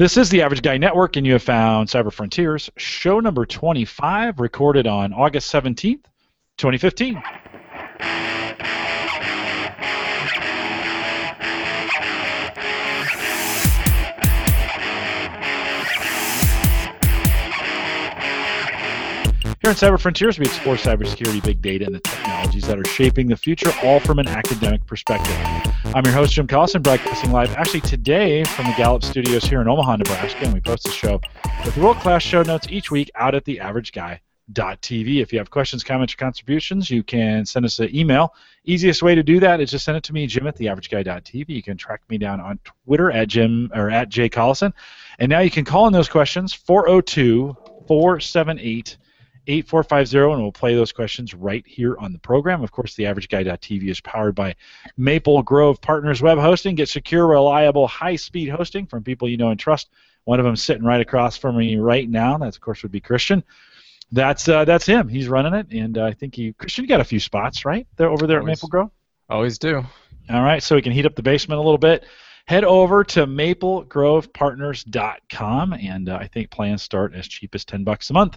[0.00, 4.40] This is the Average Guy Network, and you have found Cyber Frontiers, show number 25,
[4.40, 6.04] recorded on August 17th,
[6.56, 7.22] 2015.
[19.60, 23.28] Here on Cyber Frontiers, we explore cybersecurity, big data, and the technologies that are shaping
[23.28, 25.36] the future, all from an academic perspective.
[25.94, 29.68] I'm your host, Jim Collison, broadcasting live actually today from the Gallup Studios here in
[29.68, 31.20] Omaha, Nebraska, and we post the show
[31.62, 35.20] with world-class show notes each week out at theaverageguy.tv.
[35.20, 38.32] If you have questions, comments, or contributions, you can send us an email.
[38.64, 41.50] Easiest way to do that is just send it to me, Jim at theaverageguy.tv.
[41.50, 44.72] You can track me down on Twitter at Jim or at J Collison.
[45.18, 47.54] And now you can call in those questions 402
[47.86, 48.96] 478
[49.46, 52.62] 8450 and we'll play those questions right here on the program.
[52.62, 54.54] Of course, the average averageguy.tv is powered by
[54.96, 56.74] Maple Grove Partners Web Hosting.
[56.74, 59.90] Get secure, reliable, high-speed hosting from people you know and trust.
[60.24, 62.36] One of them sitting right across from me right now.
[62.38, 63.42] That, of course, would be Christian.
[64.12, 65.08] That's uh, that's him.
[65.08, 67.86] He's running it, and uh, I think he Christian, you got a few spots right
[67.96, 68.58] there over there Always.
[68.58, 68.90] at Maple Grove.
[69.28, 69.84] Always do.
[70.28, 72.04] All right, so we can heat up the basement a little bit.
[72.46, 78.10] Head over to maplegrovepartners.com, and uh, I think plans start as cheap as 10 bucks
[78.10, 78.36] a month.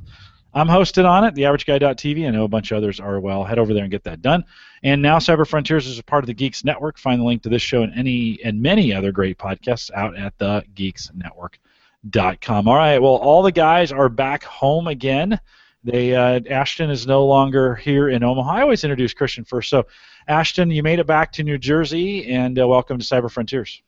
[0.54, 2.28] I'm hosted on it, theaverageguy.tv.
[2.28, 3.44] I know a bunch of others are well.
[3.44, 4.46] Head over there and get that done.
[4.84, 7.00] And now Cyber Frontiers is a part of the Geeks Network.
[7.00, 10.38] Find the link to this show and any and many other great podcasts out at
[10.38, 12.68] the geeksnetwork.com.
[12.68, 15.40] All right, well, all the guys are back home again.
[15.84, 18.52] They uh, Ashton is no longer here in Omaha.
[18.52, 19.70] I always introduce Christian first.
[19.70, 19.88] So,
[20.28, 23.82] Ashton, you made it back to New Jersey, and uh, welcome to Cyber Frontiers.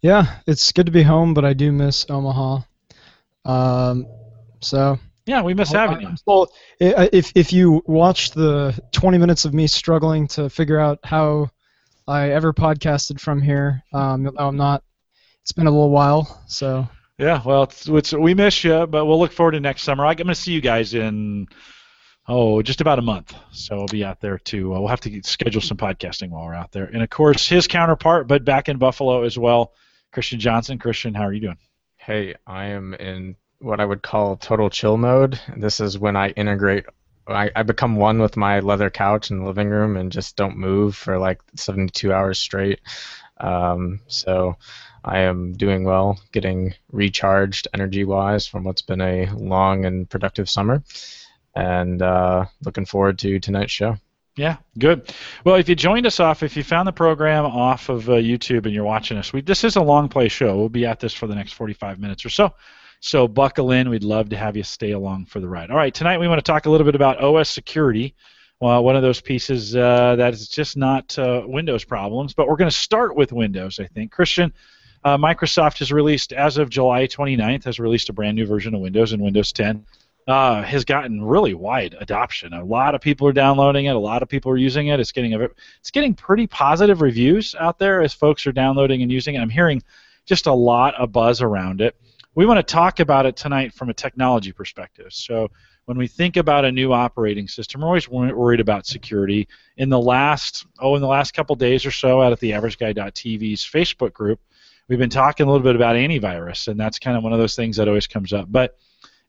[0.00, 2.60] Yeah, it's good to be home, but I do miss Omaha.
[3.44, 4.06] Um,
[4.60, 6.10] so Yeah, we miss having you.
[6.26, 11.50] Well, if if you watched the 20 minutes of me struggling to figure out how
[12.08, 14.82] I ever podcasted from here, um, no, I'm not.
[15.42, 19.18] It's been a little while, so Yeah, well, it's, it's, we miss you, but we'll
[19.18, 20.06] look forward to next summer.
[20.06, 21.46] I'm going to see you guys in
[22.28, 24.74] oh just about a month, so I'll be out there too.
[24.74, 27.48] Uh, we'll have to get- schedule some podcasting while we're out there, and of course
[27.48, 29.72] his counterpart, but back in Buffalo as well,
[30.12, 30.78] Christian Johnson.
[30.78, 31.58] Christian, how are you doing?
[31.96, 35.40] Hey, I am in what I would call total chill mode.
[35.56, 36.84] This is when I integrate.
[37.26, 40.56] I, I become one with my leather couch in the living room and just don't
[40.56, 42.80] move for like 72 hours straight.
[43.38, 44.56] Um, so
[45.04, 50.48] I am doing well, getting recharged energy wise from what's been a long and productive
[50.48, 50.82] summer,
[51.54, 53.96] and uh, looking forward to tonight's show.
[54.36, 55.12] Yeah, good.
[55.44, 58.64] Well, if you joined us off, if you found the program off of uh, YouTube
[58.64, 60.56] and you're watching us, we this is a long play show.
[60.56, 62.54] We'll be at this for the next 45 minutes or so.
[63.04, 63.90] So buckle in.
[63.90, 65.72] We'd love to have you stay along for the ride.
[65.72, 68.14] All right, tonight we want to talk a little bit about OS security.
[68.60, 72.56] Well, one of those pieces uh, that is just not uh, Windows problems, but we're
[72.56, 73.80] going to start with Windows.
[73.80, 74.52] I think Christian.
[75.02, 78.80] Uh, Microsoft has released, as of July 29th, has released a brand new version of
[78.80, 79.84] Windows and Windows 10
[80.28, 82.52] uh, has gotten really wide adoption.
[82.52, 83.96] A lot of people are downloading it.
[83.96, 85.00] A lot of people are using it.
[85.00, 85.48] It's getting a,
[85.80, 89.40] it's getting pretty positive reviews out there as folks are downloading and using it.
[89.40, 89.82] I'm hearing
[90.24, 91.96] just a lot of buzz around it.
[92.34, 95.08] We want to talk about it tonight from a technology perspective.
[95.10, 95.50] So
[95.84, 99.48] when we think about a new operating system, we're always worried about security.
[99.76, 103.62] In the last oh, in the last couple days or so, out at the AverageGuy.tv's
[103.64, 104.40] Facebook group,
[104.88, 107.56] we've been talking a little bit about antivirus, and that's kind of one of those
[107.56, 108.50] things that always comes up.
[108.50, 108.78] But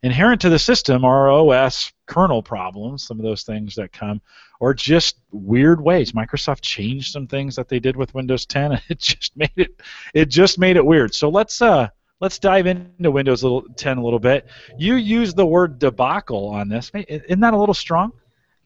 [0.02, 4.22] inherent to the system are OS kernel problems, some of those things that come,
[4.60, 6.12] or just weird ways.
[6.12, 9.82] Microsoft changed some things that they did with Windows 10, and it just made it
[10.14, 11.14] it just made it weird.
[11.14, 11.88] So let's uh
[12.20, 13.44] let's dive into Windows
[13.76, 14.46] 10 a little bit.
[14.78, 16.90] You use the word debacle on this.
[16.94, 18.12] Isn't that a little strong?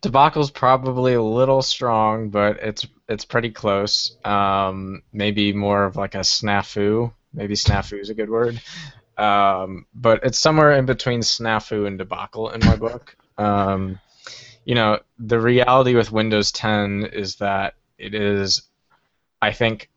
[0.00, 4.16] Debacle's probably a little strong, but it's it's pretty close.
[4.24, 7.12] Um, maybe more of like a snafu.
[7.32, 8.60] Maybe snafu is a good word.
[9.16, 13.16] Um, but it's somewhere in between snafu and debacle in my book.
[13.38, 13.98] Um,
[14.64, 18.62] you know, the reality with Windows 10 is that it is,
[19.42, 19.90] I think,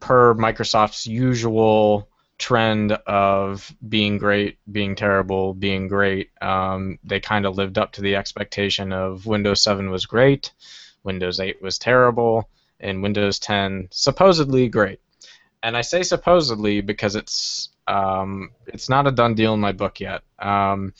[0.00, 6.30] per Microsoft's usual trend of being great, being terrible, being great.
[6.42, 10.52] Um, they kind of lived up to the expectation of Windows 7 was great,
[11.02, 12.48] Windows 8 was terrible,
[12.80, 15.00] and Windows 10 supposedly great.
[15.62, 20.00] And I say supposedly because it's um, it's not a done deal in my book
[20.00, 20.22] yet.
[20.38, 20.92] Um,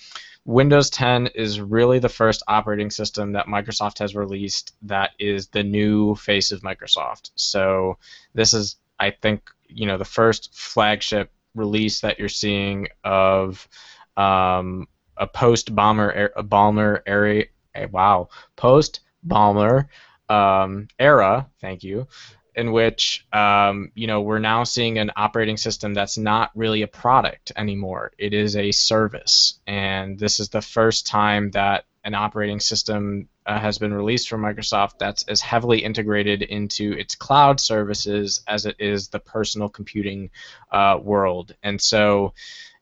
[0.46, 5.64] Windows 10 is really the first operating system that Microsoft has released that is the
[5.64, 7.32] new face of Microsoft.
[7.34, 7.99] So
[8.32, 13.69] this is, I think, you know, the first flagship release that you're seeing of
[14.16, 17.44] um, a post bomber a Ballmer era.
[17.90, 19.88] Wow, post bomber
[20.28, 21.48] um, era.
[21.60, 22.08] Thank you.
[22.54, 26.87] in which um, you know we're now seeing an operating system that's not really a
[26.88, 28.12] product anymore.
[28.19, 33.58] It is a service, and this is the first time that an operating system uh,
[33.58, 38.76] has been released from Microsoft that's as heavily integrated into its cloud services as it
[38.79, 40.31] is the personal computing
[40.70, 41.53] uh, world.
[41.64, 42.32] And so,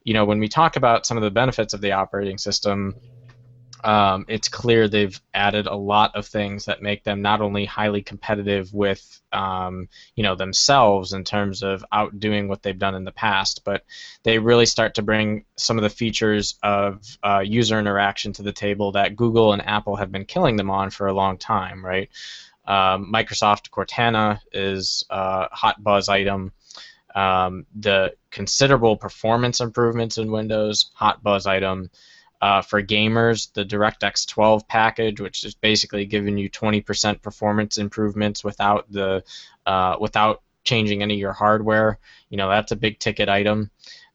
[0.04, 2.96] you know, when we talk about some of the benefits of the operating system,
[3.84, 8.00] um, it's clear they've added a lot of things that make them not only highly
[8.02, 13.12] competitive with um, you know themselves in terms of outdoing what they've done in the
[13.12, 13.84] past, but
[14.22, 18.52] they really start to bring some of the features of uh, user interaction to the
[18.52, 22.08] table that Google and Apple have been killing them on for a long time, right?
[22.66, 26.52] Um, Microsoft Cortana is a hot buzz item.
[27.14, 31.90] Um, the considerable performance improvements in Windows, hot buzz item.
[32.40, 38.44] Uh, for gamers, the DirectX 12 package, which is basically giving you 20% performance improvements
[38.44, 39.24] without the
[39.64, 41.98] uh, without changing any of your hardware.
[42.28, 43.70] You know that's a big ticket item.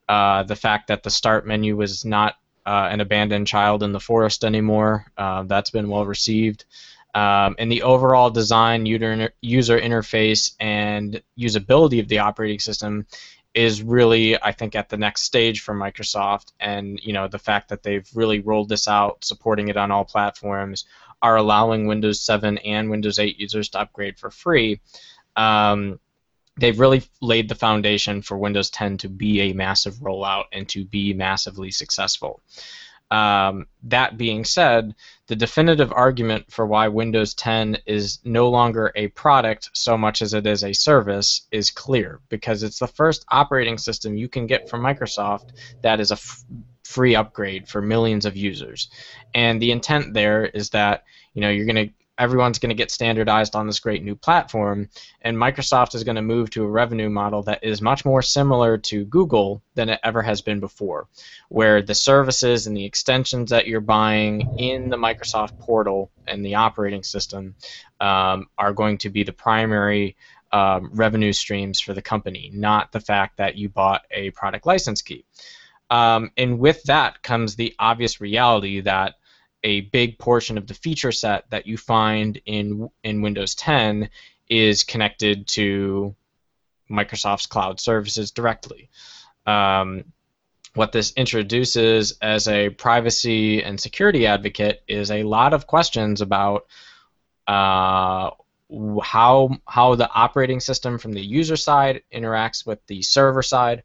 [0.08, 2.34] Uh, the fact that the start menu was not
[2.66, 6.64] uh, an abandoned child in the forest anymore, uh, that's been well received.
[7.14, 13.06] Um, and the overall design, user, user interface, and usability of the operating system
[13.54, 16.52] is really I think at the next stage for Microsoft.
[16.60, 20.04] And you know the fact that they've really rolled this out supporting it on all
[20.04, 20.84] platforms
[21.22, 24.80] are allowing Windows 7 and Windows 8 users to upgrade for free
[25.36, 26.00] um,
[26.56, 30.84] they've really laid the foundation for Windows 10 to be a massive rollout and to
[30.84, 32.40] be massively successful
[33.10, 34.94] um, that being said,
[35.26, 40.34] the definitive argument for why Windows 10 is no longer a product so much as
[40.34, 44.68] it is a service is clear because it's the first operating system you can get
[44.68, 45.50] from Microsoft
[45.82, 46.44] that is a f-
[46.84, 48.90] free upgrade for millions of users.
[49.34, 51.04] And the intent there is that
[51.34, 54.88] you know you're going to everyone's going to get standardized on this great new platform,
[55.22, 58.76] and Microsoft is going to move to a revenue model that is much more similar
[58.76, 61.08] to Google than it ever has been before,
[61.48, 66.56] where the services and the extensions that you're buying in the Microsoft portal and the
[66.56, 67.54] operating system
[68.00, 70.16] um, are going to be the primary
[70.52, 75.00] um, revenue streams for the company, not the fact that you bought a product license
[75.00, 75.24] key.
[75.88, 79.14] Um, and with that comes the obvious reality that
[79.62, 84.08] a big portion of the feature set that you find in in Windows 10
[84.48, 86.14] is connected to
[86.90, 88.90] Microsoft's cloud services directly.
[89.46, 90.04] Um,
[90.74, 96.66] what this introduces as a privacy and security advocate is a lot of questions about
[97.48, 98.30] uh,
[99.02, 103.82] how how the operating system from the user side interacts with the server side.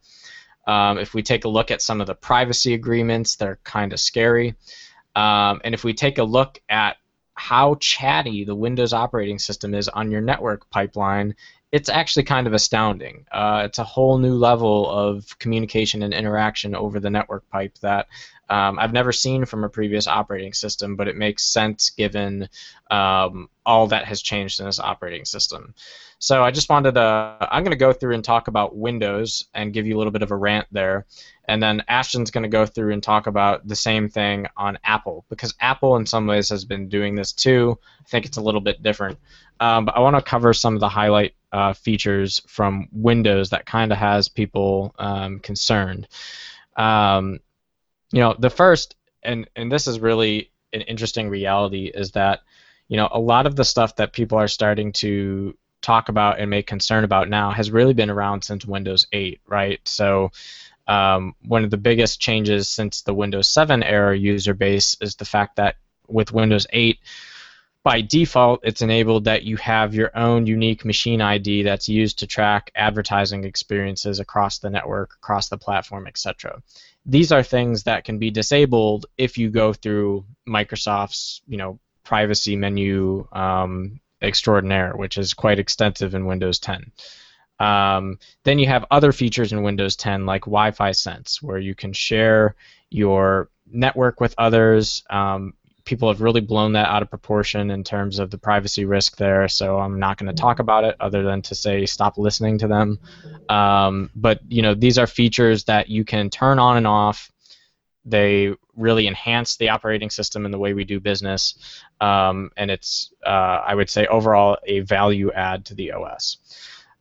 [0.68, 4.00] Um, if we take a look at some of the privacy agreements, they're kind of
[4.00, 4.56] scary.
[5.16, 6.98] Um, and if we take a look at
[7.34, 11.36] how chatty the Windows operating system is on your network pipeline,
[11.72, 13.26] it's actually kind of astounding.
[13.32, 18.08] Uh, it's a whole new level of communication and interaction over the network pipe that
[18.50, 22.48] um, I've never seen from a previous operating system, but it makes sense given
[22.92, 25.74] um, all that has changed in this operating system.
[26.20, 29.74] So I just wanted to, I'm going to go through and talk about Windows and
[29.74, 31.06] give you a little bit of a rant there.
[31.48, 35.26] And then Ashton's going to go through and talk about the same thing on Apple,
[35.30, 37.78] because Apple in some ways has been doing this too.
[38.00, 39.20] I think it's a little bit different.
[39.60, 43.66] Um, but I want to cover some of the highlight uh, features from Windows that
[43.66, 46.08] kind of has people um, concerned.
[46.76, 47.40] Um,
[48.12, 52.42] you know, the first, and, and this is really an interesting reality, is that
[52.88, 56.50] you know a lot of the stuff that people are starting to talk about and
[56.50, 59.80] make concern about now has really been around since Windows 8, right?
[59.86, 60.32] So
[60.88, 65.26] um, one of the biggest changes since the Windows 7 era user base is the
[65.26, 65.76] fact that
[66.08, 67.00] with Windows 8,
[67.86, 72.28] by default, it's enabled that you have your own unique machine ID that's used to
[72.28, 76.64] track advertising experiences across the network, across the platform, etc.
[77.06, 82.56] These are things that can be disabled if you go through Microsoft's, you know, privacy
[82.56, 86.92] menu um, extraordinaire, which is quite extensive in Windows 10.
[87.60, 91.94] Um, then you have other features in Windows 10 like Wi-Fi Sense, where you can
[91.94, 92.56] share
[92.90, 95.04] your network with others.
[95.10, 95.54] Um,
[95.86, 99.48] people have really blown that out of proportion in terms of the privacy risk there,
[99.48, 102.68] so I'm not going to talk about it other than to say stop listening to
[102.68, 103.00] them.
[103.50, 107.32] Um, but you know, these are features that you can turn on and off
[108.06, 111.56] they really enhance the operating system and the way we do business,
[112.00, 113.30] um, and it's uh,
[113.66, 116.38] I would say overall a value add to the OS.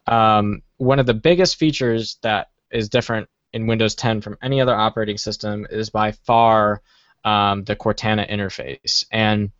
[0.06, 4.74] Um, one of the biggest features that is different in Windows 10 from any other
[4.74, 6.82] operating system is by far
[7.24, 9.50] um, the Cortana interface, and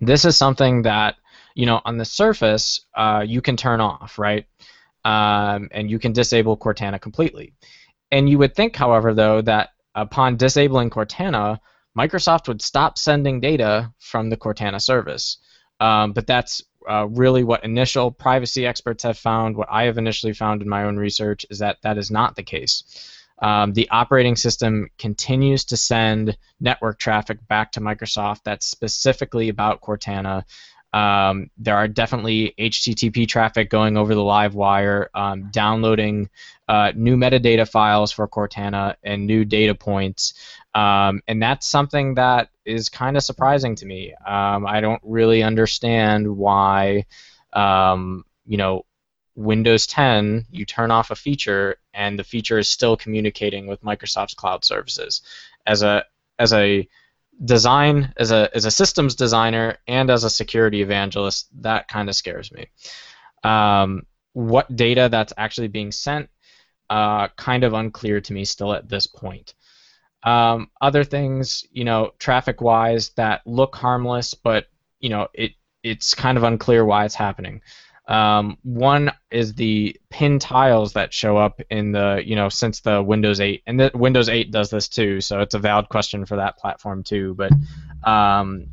[0.00, 1.16] this is something that
[1.54, 4.46] you know, on the surface, uh, you can turn off, right?
[5.04, 7.54] Um, and you can disable Cortana completely.
[8.10, 11.58] And you would think, however, though, that upon disabling Cortana,
[11.98, 15.38] Microsoft would stop sending data from the Cortana service.
[15.80, 19.56] Um, but that's uh, really what initial privacy experts have found.
[19.56, 22.42] What I have initially found in my own research is that that is not the
[22.42, 22.84] case.
[23.40, 29.80] Um, the operating system continues to send network traffic back to Microsoft that's specifically about
[29.80, 30.44] Cortana.
[30.92, 36.28] Um, there are definitely HTTP traffic going over the live wire, um, downloading
[36.68, 40.34] uh, new metadata files for Cortana and new data points.
[40.74, 44.14] Um, and that's something that is kind of surprising to me.
[44.26, 47.06] Um, I don't really understand why,
[47.52, 48.84] um, you know,
[49.34, 54.34] Windows 10, you turn off a feature and the feature is still communicating with Microsoft's
[54.34, 55.22] cloud services.
[55.66, 56.04] As a
[56.38, 56.88] as a
[57.44, 62.14] design as a as a systems designer and as a security evangelist, that kind of
[62.14, 62.66] scares me.
[63.42, 66.30] Um, what data that's actually being sent,
[66.90, 69.54] uh, kind of unclear to me still at this point.
[70.24, 74.66] Um, other things, you know, traffic-wise that look harmless, but
[75.00, 75.52] you know, it
[75.82, 77.60] it's kind of unclear why it's happening.
[78.06, 83.02] Um, one is the pin tiles that show up in the, you know, since the
[83.02, 86.36] Windows 8, and the Windows 8 does this too, so it's a valid question for
[86.36, 87.34] that platform too.
[87.34, 87.52] But
[88.04, 88.66] um,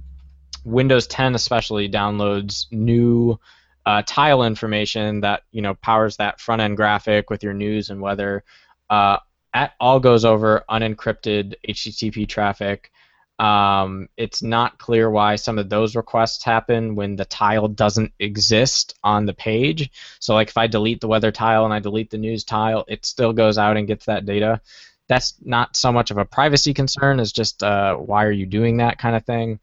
[0.65, 3.39] Windows 10 especially downloads new
[3.85, 8.01] uh, tile information that you know powers that front end graphic with your news and
[8.01, 8.43] weather.
[8.89, 9.17] Uh,
[9.53, 12.91] at all goes over unencrypted HTTP traffic.
[13.39, 18.95] Um, it's not clear why some of those requests happen when the tile doesn't exist
[19.01, 19.91] on the page.
[20.19, 23.05] So, like if I delete the weather tile and I delete the news tile, it
[23.05, 24.59] still goes out and gets that data.
[25.07, 28.77] That's not so much of a privacy concern as just uh, why are you doing
[28.77, 29.59] that kind of thing.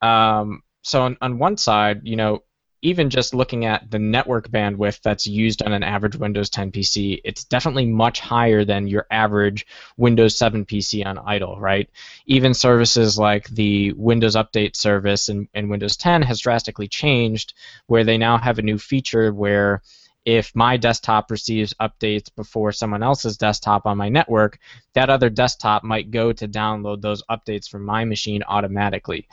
[0.00, 2.44] Um, so on, on one side, you know,
[2.82, 7.20] even just looking at the network bandwidth that's used on an average Windows 10 PC,
[7.24, 9.66] it's definitely much higher than your average
[9.96, 11.90] Windows 7 PC on idle, right?
[12.26, 17.54] Even services like the Windows Update service in, in Windows 10 has drastically changed,
[17.86, 19.82] where they now have a new feature where
[20.24, 24.58] if my desktop receives updates before someone else's desktop on my network,
[24.92, 29.26] that other desktop might go to download those updates from my machine automatically.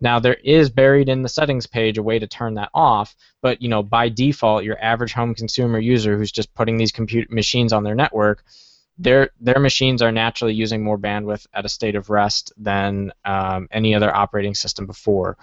[0.00, 3.60] Now there is buried in the settings page a way to turn that off, but
[3.60, 7.72] you know by default your average home consumer user who's just putting these compute machines
[7.72, 8.44] on their network,
[8.98, 13.68] their their machines are naturally using more bandwidth at a state of rest than um,
[13.70, 15.36] any other operating system before.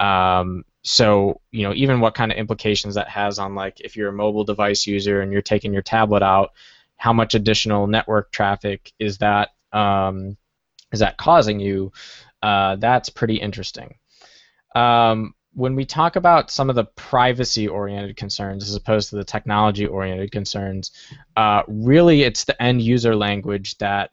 [0.00, 4.08] Um, so you know even what kind of implications that has on like if you're
[4.08, 6.52] a mobile device user and you're taking your tablet out,
[6.96, 10.36] how much additional network traffic is that um,
[10.92, 11.92] is that causing you?
[12.42, 13.94] Uh, that's pretty interesting.
[14.74, 20.30] Um, when we talk about some of the privacy-oriented concerns as opposed to the technology-oriented
[20.30, 20.92] concerns,
[21.36, 24.12] uh, really it's the end-user language that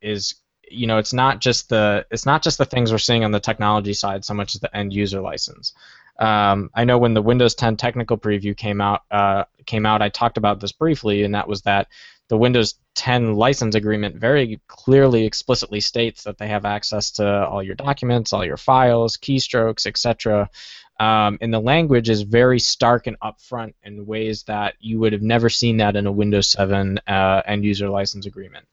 [0.00, 0.36] is,
[0.70, 3.40] you know, it's not just the it's not just the things we're seeing on the
[3.40, 5.74] technology side so much as the end-user license.
[6.18, 10.08] Um, I know when the Windows 10 technical preview came out, uh, came out, I
[10.08, 11.88] talked about this briefly, and that was that
[12.28, 17.62] the Windows 10 license agreement very clearly explicitly states that they have access to all
[17.62, 20.48] your documents, all your files, keystrokes, etc.
[20.98, 25.22] Um, and the language is very stark and upfront in ways that you would have
[25.22, 28.66] never seen that in a Windows 7 uh, end user license agreement.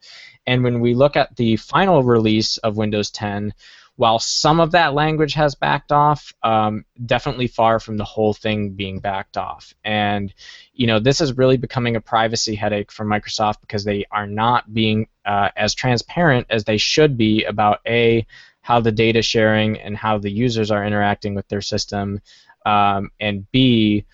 [0.48, 3.54] And when we look at the final release of Windows 10,
[3.96, 8.72] while some of that language has backed off, um, definitely far from the whole thing
[8.72, 9.74] being backed off.
[9.84, 10.34] And
[10.74, 14.74] you know, this is really becoming a privacy headache for Microsoft because they are not
[14.74, 18.26] being uh, as transparent as they should be about a
[18.62, 22.22] how the data sharing and how the users are interacting with their system,
[22.66, 24.06] um, and b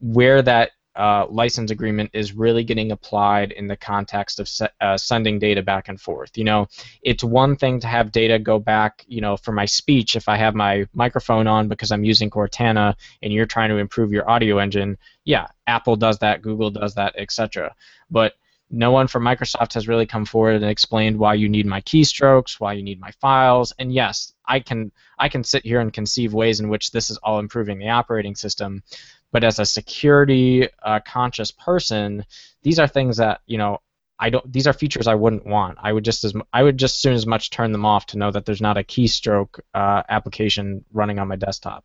[0.00, 4.96] where that uh, license agreement is really getting applied in the context of se- uh,
[4.96, 6.36] sending data back and forth.
[6.36, 6.66] You know,
[7.02, 10.36] it's one thing to have data go back, you know, for my speech if I
[10.36, 14.58] have my microphone on because I'm using Cortana and you're trying to improve your audio
[14.58, 14.98] engine.
[15.24, 17.74] Yeah, Apple does that, Google does that, etc.
[18.10, 18.34] But
[18.70, 22.60] no one from Microsoft has really come forward and explained why you need my keystrokes,
[22.60, 23.72] why you need my files.
[23.78, 27.16] And yes, I can I can sit here and conceive ways in which this is
[27.18, 28.82] all improving the operating system.
[29.30, 32.24] But as a security uh, conscious person,
[32.62, 33.80] these are things that you know
[34.18, 34.52] I don't.
[34.52, 35.78] These are features I wouldn't want.
[35.80, 38.30] I would just as I would just soon as much turn them off to know
[38.30, 41.84] that there's not a keystroke uh, application running on my desktop.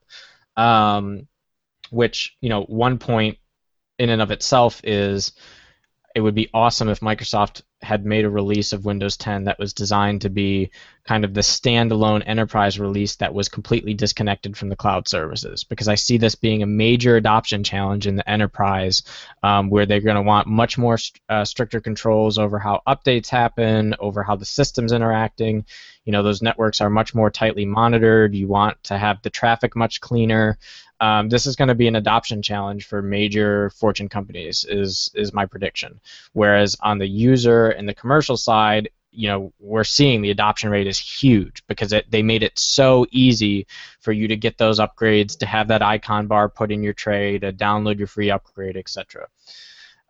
[0.55, 1.27] Um,
[1.89, 3.37] which you know, one point
[3.99, 5.33] in and of itself is
[6.15, 9.73] it would be awesome if Microsoft had made a release of Windows 10 that was
[9.73, 10.69] designed to be
[11.05, 15.63] kind of the standalone enterprise release that was completely disconnected from the cloud services.
[15.63, 19.01] Because I see this being a major adoption challenge in the enterprise,
[19.41, 20.97] um, where they're going to want much more
[21.29, 25.65] uh, stricter controls over how updates happen, over how the system's interacting.
[26.05, 28.35] You know, those networks are much more tightly monitored.
[28.35, 30.57] You want to have the traffic much cleaner
[31.03, 35.33] um, this is going to be an adoption challenge for major Fortune companies, is is
[35.33, 35.99] my prediction.
[36.31, 40.87] Whereas on the user and the commercial side, you know, we're seeing the adoption rate
[40.87, 43.67] is huge because it, they made it so easy
[43.99, 47.37] for you to get those upgrades, to have that icon bar put in your tray,
[47.37, 49.27] to download your free upgrade, etc.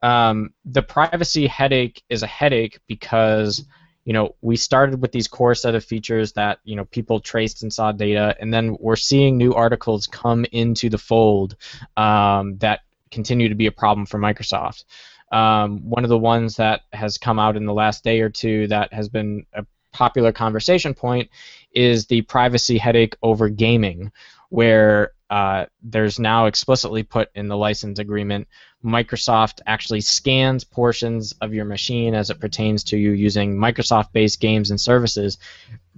[0.04, 3.66] Um, the privacy headache is a headache because
[4.06, 7.64] you know, we started with these core set of features that, you know, people traced
[7.64, 11.56] and saw data, and then we're seeing new articles come into the fold
[11.96, 12.82] um, that
[13.12, 14.84] continue to be a problem for Microsoft.
[15.32, 18.68] Um, one of the ones that has come out in the last day or two
[18.68, 21.30] that has been a popular conversation point
[21.72, 24.12] is the privacy headache over gaming,
[24.50, 28.48] where uh, there's now explicitly put in the license agreement
[28.84, 34.40] Microsoft actually scans portions of your machine as it pertains to you using Microsoft based
[34.40, 35.38] games and services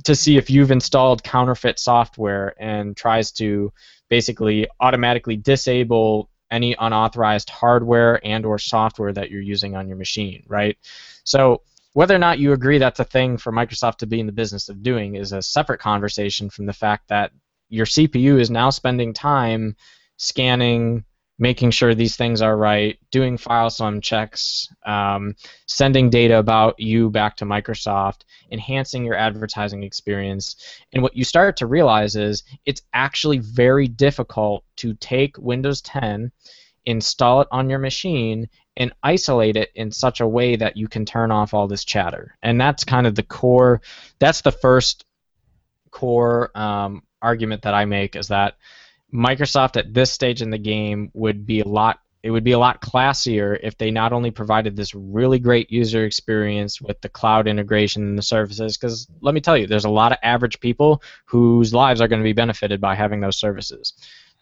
[0.04, 3.74] to see if you've installed counterfeit software and tries to
[4.10, 10.44] basically automatically disable any unauthorized hardware and or software that you're using on your machine,
[10.48, 10.78] right?
[11.24, 11.62] So
[11.94, 14.70] whether or not you agree that's a thing for Microsoft to be in the business
[14.70, 17.32] of doing is a separate conversation from the fact that
[17.70, 19.76] your CPU is now spending time
[20.18, 21.04] scanning
[21.38, 25.36] making sure these things are right, doing file sum checks, um,
[25.68, 30.56] sending data about you back to Microsoft, enhancing your advertising experience.
[30.94, 36.32] And what you start to realize is it's actually very difficult to take Windows 10,
[36.86, 41.06] install it on your machine, and isolate it in such a way that you can
[41.06, 42.38] turn off all this chatter.
[42.44, 43.82] And that's kind of the core,
[44.20, 45.04] that's the first
[45.92, 48.56] core um, argument that I make is that
[49.14, 52.60] Microsoft at this stage in the game would be a lot it would be a
[52.60, 57.48] lot classier if they not only provided this really great user experience with the cloud
[57.48, 61.04] integration and the services because let me tell you there's a lot of average people
[61.26, 63.94] whose lives are going to be benefited by having those services.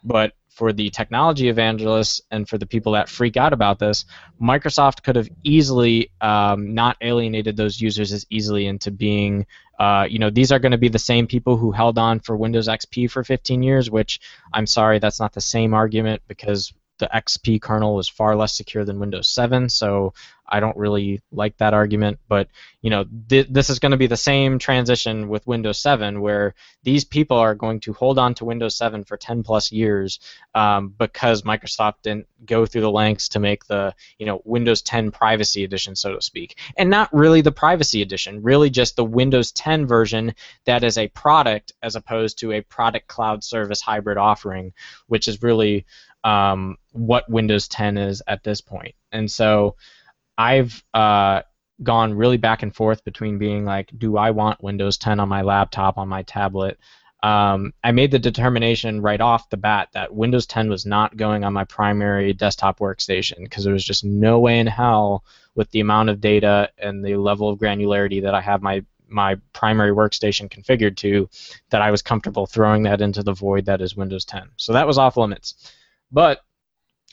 [0.02, 4.06] But for the technology evangelists and for the people that freak out about this,
[4.40, 9.46] Microsoft could have easily um, not alienated those users as easily into being,
[9.78, 12.36] uh, you know, these are going to be the same people who held on for
[12.36, 14.20] Windows XP for 15 years, which
[14.52, 18.84] I'm sorry, that's not the same argument because the XP kernel was far less secure
[18.84, 20.14] than Windows 7, so
[20.46, 22.18] I don't really like that argument.
[22.28, 22.48] But
[22.82, 26.54] you know, th- this is going to be the same transition with Windows 7, where
[26.82, 30.20] these people are going to hold on to Windows 7 for 10 plus years
[30.54, 35.10] um, because Microsoft didn't go through the lengths to make the you know Windows 10
[35.10, 39.50] Privacy Edition, so to speak, and not really the Privacy Edition, really just the Windows
[39.52, 40.34] 10 version
[40.66, 44.72] that is a product as opposed to a product cloud service hybrid offering,
[45.06, 45.86] which is really
[46.24, 48.94] um, what Windows 10 is at this point.
[49.12, 49.76] And so
[50.36, 51.42] I've uh,
[51.82, 55.42] gone really back and forth between being like, do I want Windows 10 on my
[55.42, 56.78] laptop, on my tablet?
[57.22, 61.42] Um, I made the determination right off the bat that Windows 10 was not going
[61.42, 65.80] on my primary desktop workstation because there was just no way in hell with the
[65.80, 70.50] amount of data and the level of granularity that I have my my primary workstation
[70.50, 71.28] configured to
[71.70, 74.50] that I was comfortable throwing that into the void that is Windows 10.
[74.56, 75.72] So that was off limits.
[76.10, 76.40] But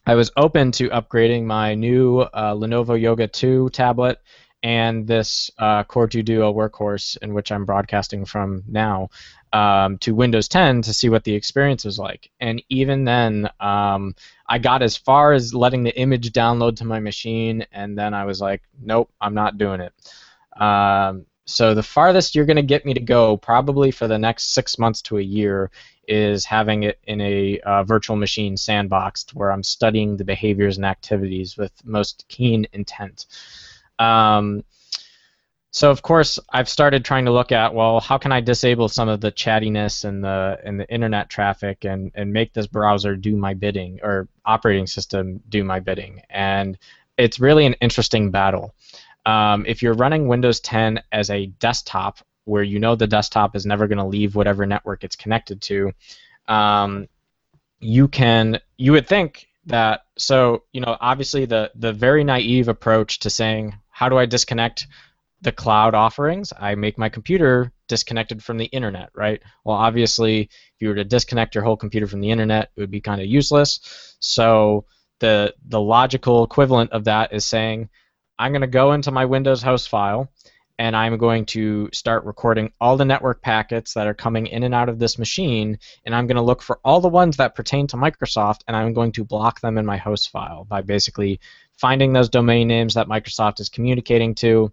[0.06, 4.20] I was open to upgrading my new uh, Lenovo Yoga 2 tablet
[4.64, 9.10] and this uh, Core 2 Duo workhorse, in which I'm broadcasting from now,
[9.54, 12.30] um, to Windows 10 to see what the experience was like.
[12.40, 14.16] And even then, um,
[14.48, 18.26] I got as far as letting the image download to my machine, and then I
[18.26, 19.94] was like, nope, I'm not doing it.
[20.62, 24.54] Um, so the farthest you're going to get me to go, probably for the next
[24.54, 25.72] six months to a year,
[26.08, 30.86] is having it in a uh, virtual machine sandboxed where I'm studying the behaviors and
[30.86, 33.26] activities with most keen intent.
[34.00, 34.64] Um,
[35.72, 39.08] so of course I've started trying to look at well how can I disable some
[39.08, 43.38] of the chattiness and the and the internet traffic and and make this browser do
[43.38, 46.78] my bidding or operating system do my bidding and
[47.18, 48.74] it's really an interesting battle.
[49.26, 52.20] Um, if you're running Windows 10 as a desktop
[52.52, 55.92] where you know the desktop is never going to leave whatever network it's connected to,
[56.50, 57.08] um,
[57.80, 63.20] you can you would think that so you know obviously the the very naive approach
[63.20, 64.88] to saying how do I disconnect
[65.42, 66.52] the cloud offerings?
[66.60, 69.42] I make my computer disconnected from the internet, right?
[69.64, 72.92] Well, obviously, if you were to disconnect your whole computer from the internet, it would
[72.92, 73.80] be kind of useless.
[74.20, 74.86] So
[75.20, 77.90] the the logical equivalent of that is saying
[78.38, 80.30] I'm going to go into my Windows host file
[80.82, 84.74] and I'm going to start recording all the network packets that are coming in and
[84.74, 87.86] out of this machine, and I'm going to look for all the ones that pertain
[87.86, 91.40] to Microsoft, and I'm going to block them in my host file by basically
[91.78, 94.72] finding those domain names that Microsoft is communicating to,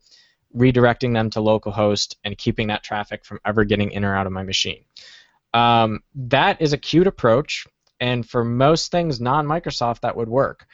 [0.57, 4.33] redirecting them to localhost, and keeping that traffic from ever getting in or out of
[4.33, 4.85] my machine.
[5.53, 7.66] Um, that is a cute approach,
[8.01, 10.64] and for most things non-Microsoft, that would work.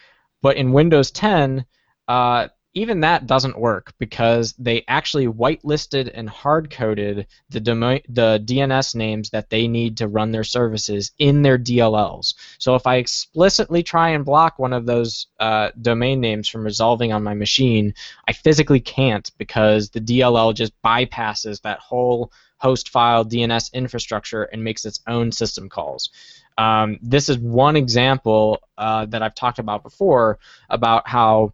[0.42, 1.66] But in Windows 10,
[2.07, 8.95] uh, even that doesn't work because they actually whitelisted and hard coded the, the DNS
[8.97, 12.35] names that they need to run their services in their DLLs.
[12.59, 17.13] So if I explicitly try and block one of those uh, domain names from resolving
[17.13, 17.95] on my machine,
[18.27, 24.65] I physically can't because the DLL just bypasses that whole host file DNS infrastructure and
[24.65, 26.11] makes its own system calls.
[26.57, 30.39] Um, this is one example uh, that I've talked about before
[30.71, 31.53] about how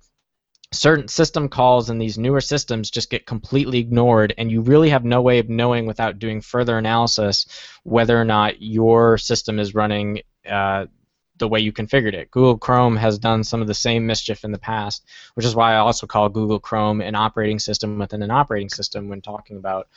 [0.72, 5.04] certain system calls in these newer systems just get completely ignored and you really have
[5.04, 7.46] no way of knowing without doing further analysis
[7.82, 10.86] whether or not your system is running uh,
[11.38, 12.30] the way you configured it.
[12.30, 15.04] Google Chrome has done some of the same mischief in the past,
[15.34, 19.08] which is why I also call Google Chrome an operating system within an operating system
[19.08, 19.88] when talking about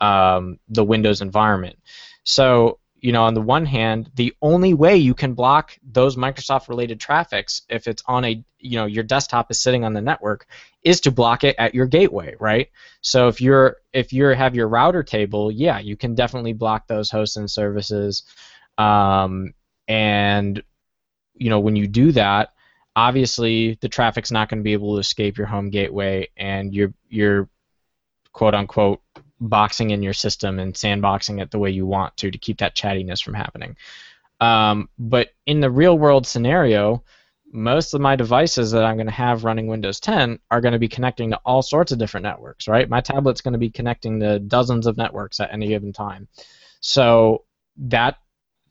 [0.00, 1.76] um, the Windows environment.
[2.24, 6.68] So you know, on the one hand, the only way you can block those Microsoft
[6.68, 10.46] related traffics if it's on a, you know, your desktop is sitting on the network
[10.84, 12.70] is to block it at your gateway, right?
[13.00, 17.10] So if you're if you have your router table, yeah, you can definitely block those
[17.10, 18.22] hosts and services.
[18.78, 19.52] Um,
[19.88, 20.62] and
[21.34, 22.50] you know, when you do that,
[22.94, 26.94] obviously the traffic's not going to be able to escape your home gateway and your
[27.08, 27.48] your
[28.32, 29.00] quote unquote
[29.48, 32.76] boxing in your system and sandboxing it the way you want to to keep that
[32.76, 33.76] chattiness from happening.
[34.40, 37.04] Um, but in the real world scenario,
[37.52, 40.78] most of my devices that I'm going to have running Windows 10 are going to
[40.78, 42.88] be connecting to all sorts of different networks, right?
[42.88, 46.28] My tablet's going to be connecting to dozens of networks at any given time.
[46.80, 47.44] So
[47.76, 48.16] that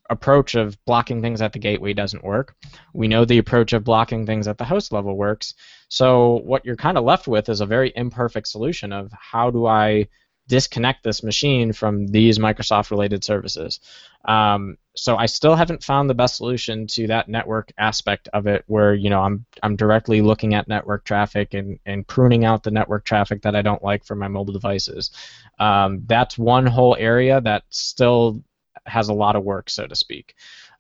[0.10, 2.56] approach of blocking things at the gateway doesn't work.
[2.94, 5.54] We know the approach of blocking things at the host level works.
[5.88, 9.68] So what you're kind of left with is a very imperfect solution of how do
[9.68, 10.08] I
[10.48, 13.80] disconnect this machine from these Microsoft related services.
[14.26, 18.64] Um, so I still haven't found the best solution to that network aspect of it
[18.68, 22.72] where you know I'm I'm directly looking at network traffic and, and pruning out the
[22.72, 25.12] network traffic that I don't like for my mobile devices.
[25.60, 28.44] Um, that's one whole area that still
[28.86, 30.36] has a lot of work, so to speak.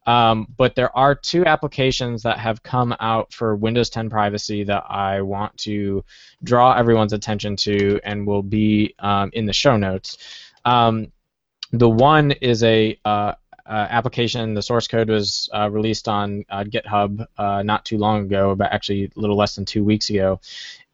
[0.07, 4.83] Um, but there are two applications that have come out for Windows 10 privacy that
[4.89, 6.03] I want to
[6.43, 10.17] draw everyone's attention to and will be um, in the show notes.
[10.65, 11.11] Um,
[11.71, 13.33] the one is a uh,
[13.65, 14.53] uh, application.
[14.53, 18.71] The source code was uh, released on uh, GitHub uh, not too long ago, but
[18.71, 20.41] actually a little less than two weeks ago,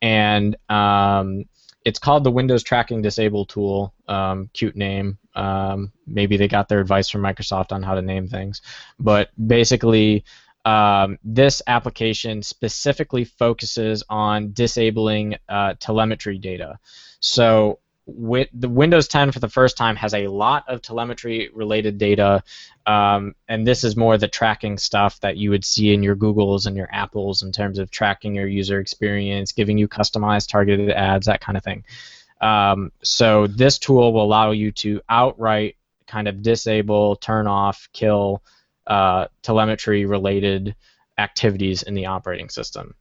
[0.01, 1.45] and um,
[1.85, 3.93] it's called the Windows Tracking Disable tool.
[4.07, 5.17] Um, cute name.
[5.38, 8.62] Um, maybe they got their advice from Microsoft on how to name things.
[9.00, 10.26] But basically,
[10.65, 16.80] um, this application specifically focuses on disabling uh, telemetry data.
[17.19, 21.97] So with the Windows 10 for the first time has a lot of telemetry related
[21.97, 22.41] data,
[22.86, 26.65] um, and this is more the tracking stuff that you would see in your Googles
[26.65, 31.28] and your Apples in terms of tracking your user experience, giving you customized targeted ads,
[31.28, 31.84] that kind of thing.
[32.41, 35.76] Um, so this tool will allow you to outright
[36.08, 38.43] kind of disable, turn off, kill
[38.86, 40.76] uh, telemetry related
[41.17, 42.95] activities in the operating system.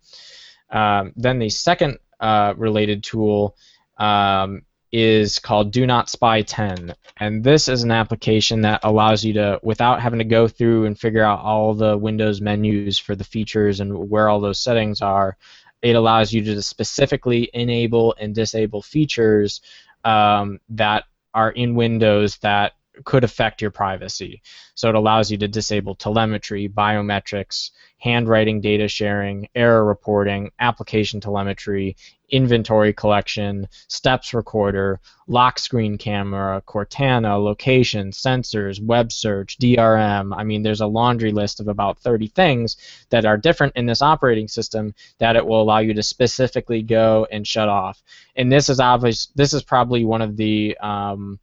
[0.70, 3.57] Um, then the second uh, related tool
[3.99, 6.94] um, is called Do Not Spy 10.
[7.18, 10.99] And this is an application that allows you to, without having to go through and
[10.99, 15.37] figure out all the Windows menus for the features and where all those settings are,
[15.82, 19.60] it allows you to specifically enable and disable features
[20.04, 22.72] um, that are in Windows that
[23.04, 24.42] could affect your privacy.
[24.74, 31.96] So it allows you to disable telemetry, biometrics, handwriting data sharing, error reporting, application telemetry,
[32.28, 40.37] inventory collection, steps recorder, lock screen camera, Cortana, location, sensors, web search, DRM.
[40.37, 42.76] I mean, there's a laundry list of about 30 things
[43.11, 47.26] that are different in this operating system that it will allow you to specifically go
[47.30, 48.02] and shut off.
[48.35, 49.26] And this is obvious.
[49.35, 51.38] This is probably one of the um,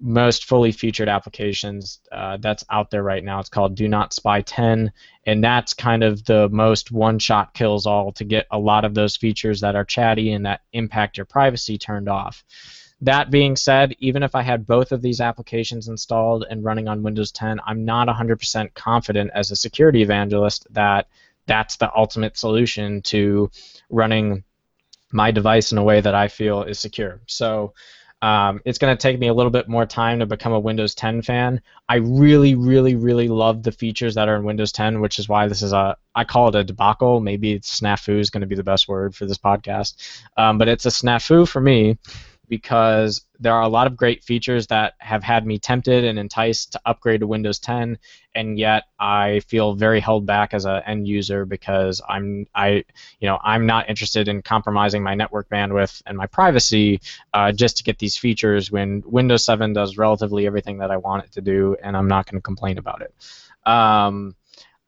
[0.00, 3.40] most fully featured applications uh, that's out there right now.
[3.40, 4.92] It's called Do Not Spy 10,
[5.26, 9.16] and that's kind of the most one-shot kills all to get a lot of those
[9.16, 12.44] features that are chatty and that impact your privacy turned off.
[13.00, 17.02] That being said, even if I had both of these applications installed and running on
[17.02, 21.06] Windows 10, I'm not 100% confident as a security evangelist that
[21.46, 23.50] that's the ultimate solution to
[23.88, 24.44] running
[25.12, 27.20] my device in a way that I feel is secure.
[27.26, 27.72] So
[28.20, 30.94] um, it's going to take me a little bit more time to become a Windows
[30.94, 31.62] 10 fan.
[31.88, 35.46] I really, really, really love the features that are in Windows 10, which is why
[35.46, 37.20] this is a I call it a debacle.
[37.20, 39.94] Maybe snafu is going to be the best word for this podcast,
[40.36, 41.96] um, but it's a snafu for me
[42.48, 46.72] because there are a lot of great features that have had me tempted and enticed
[46.72, 47.98] to upgrade to Windows 10,
[48.34, 52.84] and yet I feel very held back as an end user because I'm I
[53.20, 57.00] you know I'm not interested in compromising my network bandwidth and my privacy
[57.32, 61.24] uh, just to get these features when Windows 7 does relatively everything that I want
[61.24, 63.14] it to do, and I'm not going to complain about it.
[63.70, 64.34] Um,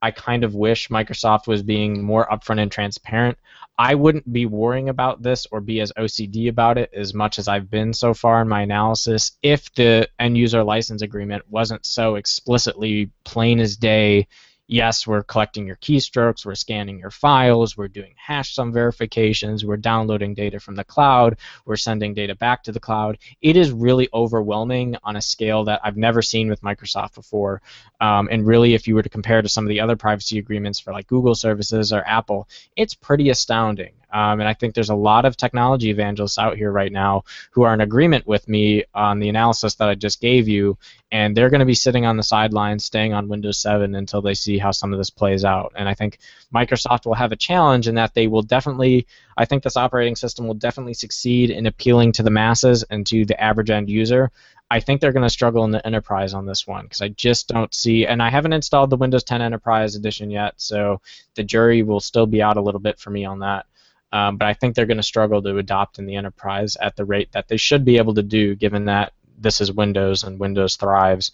[0.02, 3.38] I kind of wish Microsoft was being more upfront and transparent.
[3.80, 7.48] I wouldn't be worrying about this or be as OCD about it as much as
[7.48, 12.16] I've been so far in my analysis if the end user license agreement wasn't so
[12.16, 14.26] explicitly plain as day
[14.70, 19.76] yes, we're collecting your keystrokes, we're scanning your files, we're doing hash sum verifications, we're
[19.76, 23.18] downloading data from the cloud, we're sending data back to the cloud.
[23.42, 27.60] It is really overwhelming on a scale that I've never seen with Microsoft before.
[28.00, 30.78] Um, and really, if you were to compare to some of the other privacy agreements
[30.78, 33.92] for like Google services or Apple, it's pretty astounding.
[34.12, 37.62] Um, and I think there's a lot of technology evangelists out here right now who
[37.62, 40.78] are in agreement with me on the analysis that I just gave you,
[41.12, 44.34] and they're going to be sitting on the sidelines, staying on Windows 7 until they
[44.34, 45.72] see how some of this plays out.
[45.76, 46.18] And I think
[46.54, 50.46] Microsoft will have a challenge in that they will definitely, I think this operating system
[50.46, 54.30] will definitely succeed in appealing to the masses and to the average end user.
[54.72, 57.48] I think they're going to struggle in the enterprise on this one because I just
[57.48, 61.00] don't see, and I haven't installed the Windows 10 Enterprise Edition yet, so
[61.34, 63.66] the jury will still be out a little bit for me on that.
[64.12, 67.04] Um, but I think they're going to struggle to adopt in the enterprise at the
[67.04, 70.76] rate that they should be able to do, given that this is Windows and Windows
[70.76, 71.32] thrives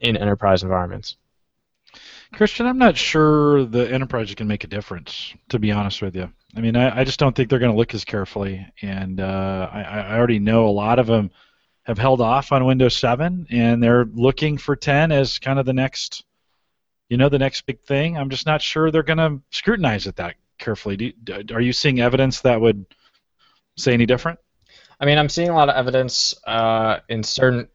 [0.00, 1.16] in enterprise environments.
[2.32, 6.30] Christian, I'm not sure the enterprise can make a difference, to be honest with you.
[6.56, 9.70] I mean, I, I just don't think they're going to look as carefully, and uh,
[9.72, 11.30] I, I already know a lot of them
[11.84, 15.72] have held off on Windows 7, and they're looking for 10 as kind of the
[15.72, 16.24] next,
[17.08, 18.18] you know, the next big thing.
[18.18, 21.14] I'm just not sure they're going to scrutinize it that carefully.
[21.52, 22.86] Are you seeing evidence that would
[23.76, 24.38] say any different?
[24.98, 27.68] I mean, I'm seeing a lot of evidence uh, in certain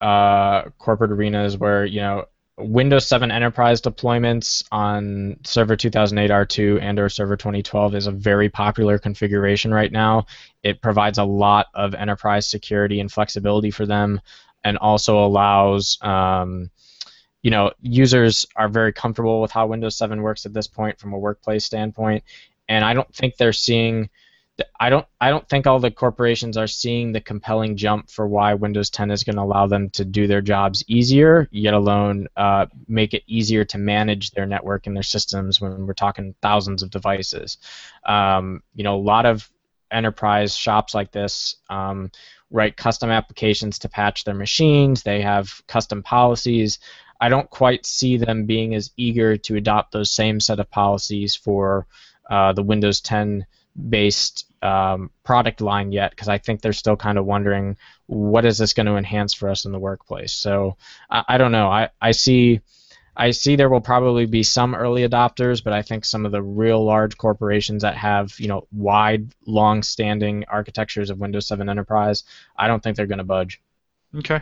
[0.00, 2.26] uh, corporate arenas where you know
[2.58, 8.48] Windows 7 Enterprise deployments on Server 2008 R2 and or Server 2012 is a very
[8.48, 10.26] popular configuration right now.
[10.62, 14.20] It provides a lot of enterprise security and flexibility for them,
[14.64, 16.70] and also allows um,
[17.46, 21.12] you know, users are very comfortable with how Windows 7 works at this point from
[21.12, 22.24] a workplace standpoint,
[22.68, 24.10] and I don't think they're seeing.
[24.80, 25.06] I don't.
[25.20, 29.12] I don't think all the corporations are seeing the compelling jump for why Windows 10
[29.12, 33.22] is going to allow them to do their jobs easier, yet alone uh, make it
[33.28, 37.58] easier to manage their network and their systems when we're talking thousands of devices.
[38.04, 39.48] Um, you know, a lot of
[39.92, 42.10] enterprise shops like this um,
[42.50, 45.04] write custom applications to patch their machines.
[45.04, 46.80] They have custom policies.
[47.20, 51.34] I don't quite see them being as eager to adopt those same set of policies
[51.34, 51.86] for
[52.30, 53.46] uh, the Windows 10
[53.88, 57.76] based um, product line yet because I think they're still kind of wondering
[58.06, 60.32] what is this going to enhance for us in the workplace.
[60.32, 60.76] So
[61.10, 61.68] I, I don't know.
[61.68, 62.60] I, I see
[63.16, 66.42] I see there will probably be some early adopters, but I think some of the
[66.42, 72.24] real large corporations that have you know wide, long-standing architectures of Windows 7 Enterprise,
[72.58, 73.60] I don't think they're going to budge.
[74.18, 74.40] Okay.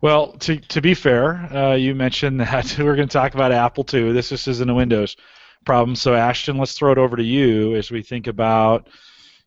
[0.00, 3.84] Well, to to be fair, uh, you mentioned that we're going to talk about Apple
[3.84, 4.12] too.
[4.12, 5.16] This just isn't a Windows
[5.64, 5.94] problem.
[5.96, 8.88] So Ashton, let's throw it over to you as we think about,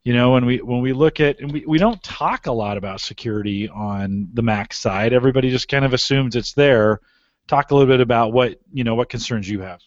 [0.04, 2.78] you know, when we when we look at and we, we don't talk a lot
[2.78, 5.14] about security on the Mac side.
[5.14, 7.02] Everybody just kind of assumes it's there.
[7.48, 9.82] Talk a little bit about what you know what concerns you have.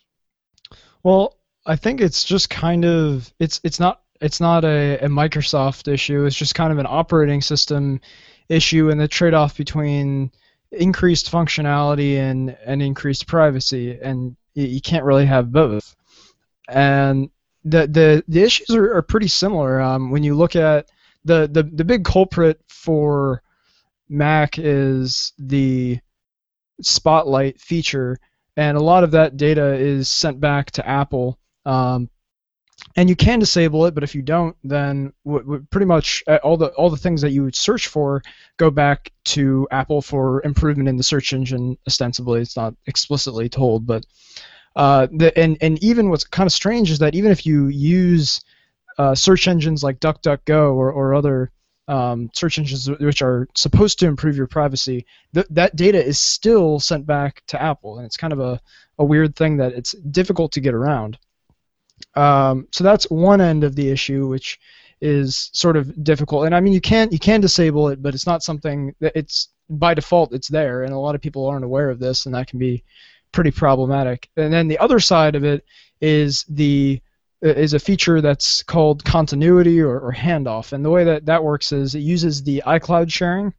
[1.03, 1.37] Well,
[1.67, 6.25] I think it's just kind of it's it's not it's not a, a Microsoft issue.
[6.25, 8.01] It's just kind of an operating system
[8.49, 10.31] issue and the trade-off between
[10.73, 15.95] increased functionality and, and increased privacy, and you, can't really have both.
[16.69, 17.31] And
[17.65, 19.81] the the, the issues are, are pretty similar.
[19.81, 20.91] Um, when you look at
[21.25, 23.43] the, the the big culprit for
[24.09, 25.99] Mac is the
[26.81, 28.19] Spotlight feature,
[28.57, 31.39] and a lot of that data is sent back to Apple.
[31.65, 32.09] Um,
[32.97, 35.13] and you can disable it, but if you don't, then
[35.71, 38.23] pretty much uh, all the all the things that you would search for
[38.57, 41.77] go back to Apple for improvement in the search engine.
[41.87, 44.05] Ostensibly, it's not explicitly told, but
[44.77, 48.41] uh, the, and and even what's kind of strange is that even if you use
[48.99, 51.51] uh, search engines like DuckDuckGo or or other
[51.89, 56.79] um, search engines which are supposed to improve your privacy, th- that data is still
[56.79, 58.61] sent back to Apple, and it's kind of a,
[58.99, 61.19] a weird thing that it's difficult to get around.
[62.15, 64.59] Um, so that's one end of the issue, which
[65.01, 66.47] is sort of difficult.
[66.47, 69.49] And I mean, you can you can disable it, but it's not something that it's
[69.71, 72.49] by default it's there, and a lot of people aren't aware of this, and that
[72.49, 72.83] can be
[73.33, 74.29] pretty problematic.
[74.37, 75.65] And then the other side of it
[76.01, 77.01] is the
[77.41, 80.73] is a feature that's called continuity or, or handoff.
[80.73, 83.55] And the way that that works is it uses the iCloud sharing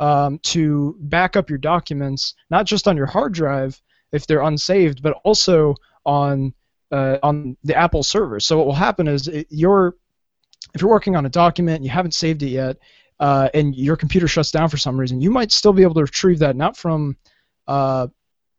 [0.00, 3.80] um, to back up your documents, not just on your hard drive
[4.12, 6.52] if they're unsaved, but also on
[6.92, 8.40] uh, on the Apple server.
[8.40, 9.94] So what will happen is it, if you're
[10.82, 12.76] working on a document you haven't saved it yet,
[13.18, 16.02] uh, and your computer shuts down for some reason, you might still be able to
[16.02, 17.16] retrieve that not from
[17.66, 18.06] uh,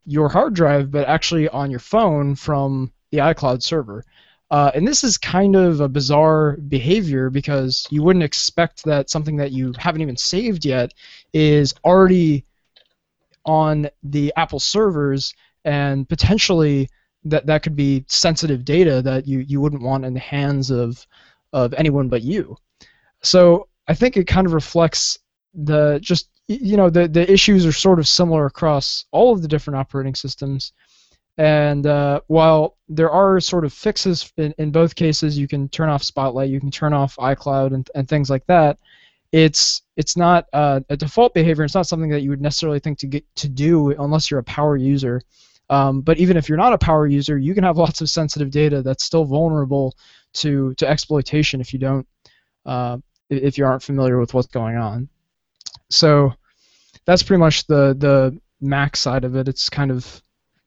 [0.05, 4.03] your hard drive, but actually on your phone from the iCloud server.
[4.49, 9.35] Uh, and this is kind of a bizarre behavior because you wouldn't expect that something
[9.35, 10.93] that you haven't even saved yet
[11.33, 12.45] is already
[13.45, 15.33] on the Apple servers
[15.65, 16.89] and potentially
[17.23, 21.05] that that could be sensitive data that you, you wouldn't want in the hands of
[21.53, 22.57] of anyone but you.
[23.23, 25.17] So I think it kind of reflects
[25.53, 29.47] the just you know the the issues are sort of similar across all of the
[29.47, 30.73] different operating systems
[31.37, 35.89] and uh, while there are sort of fixes in, in both cases, you can turn
[35.89, 38.79] off Spotlight, you can turn off iCloud, and, and things like that.
[39.31, 41.63] It's it's not uh, a default behavior.
[41.63, 44.43] It's not something that you would necessarily think to get to do unless you're a
[44.43, 45.21] power user.
[45.69, 48.51] Um, but even if you're not a power user, you can have lots of sensitive
[48.51, 49.95] data that's still vulnerable
[50.33, 52.07] to to exploitation if you don't
[52.65, 52.97] uh,
[53.29, 55.09] if you aren't familiar with what's going on.
[55.89, 56.33] So
[57.05, 59.47] that's pretty much the the Mac side of it.
[59.47, 60.21] It's kind of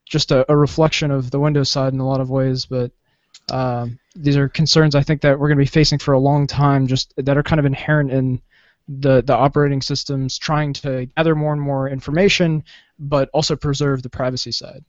[0.05, 2.91] just a, a, reflection of the Windows side in a lot of ways, but
[3.49, 6.47] um, these are concerns I think that we're going to be facing for a long
[6.47, 8.41] time, just that are kind of inherent in
[8.87, 12.63] the the operating systems trying to gather more and more information,
[12.99, 14.83] but also preserve the privacy side.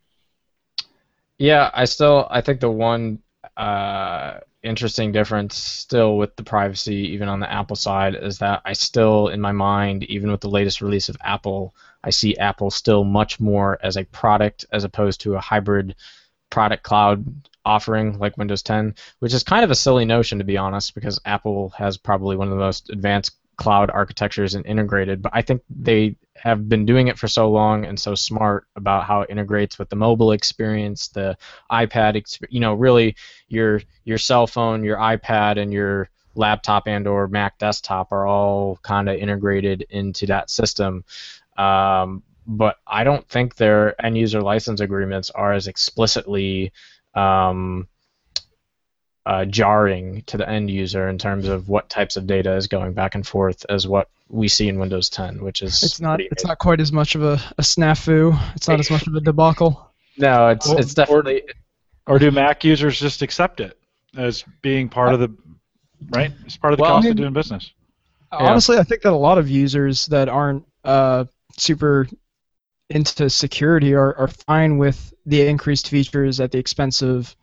[1.43, 3.19] Yeah, I still I think the one
[3.57, 8.75] uh, interesting difference still with the privacy, even on the Apple side, is that I
[8.75, 11.75] still, in my mind, even with the latest release of Apple,
[12.05, 15.97] I see Apple still much more as a product as opposed to a hybrid
[16.49, 17.25] product cloud
[17.65, 21.19] offering like Windows 10, which is kind of a silly notion to be honest, because
[21.25, 25.21] Apple has probably one of the most advanced cloud architectures and integrated.
[25.21, 29.05] But I think they have been doing it for so long and so smart about
[29.05, 31.39] how it integrates with the mobile experience, the
[31.71, 33.15] iPad, exp- you know, really
[33.47, 38.81] your your cell phone, your iPad, and your laptop and or Mac desktop are all
[38.83, 41.05] kind of integrated into that system.
[41.57, 46.73] Um, but I don't think their end user license agreements are as explicitly
[47.15, 47.87] um,
[49.25, 52.93] uh, jarring to the end user in terms of what types of data is going
[52.93, 56.45] back and forth as what we see in Windows 10, which is it's not it's
[56.45, 58.39] not quite as much of a, a snafu.
[58.57, 59.91] It's not as much of a debacle.
[60.17, 61.43] No, it's well, it's definitely.
[62.07, 63.79] Or, or, do Mac users just accept it
[64.17, 65.31] as being part of the
[66.11, 66.33] right?
[66.45, 67.73] It's part of the well, cost I mean, of doing business.
[68.33, 68.81] Honestly, yeah.
[68.81, 72.09] I think that a lot of users that aren't uh, super
[72.89, 77.35] into security are, are fine with the increased features at the expense of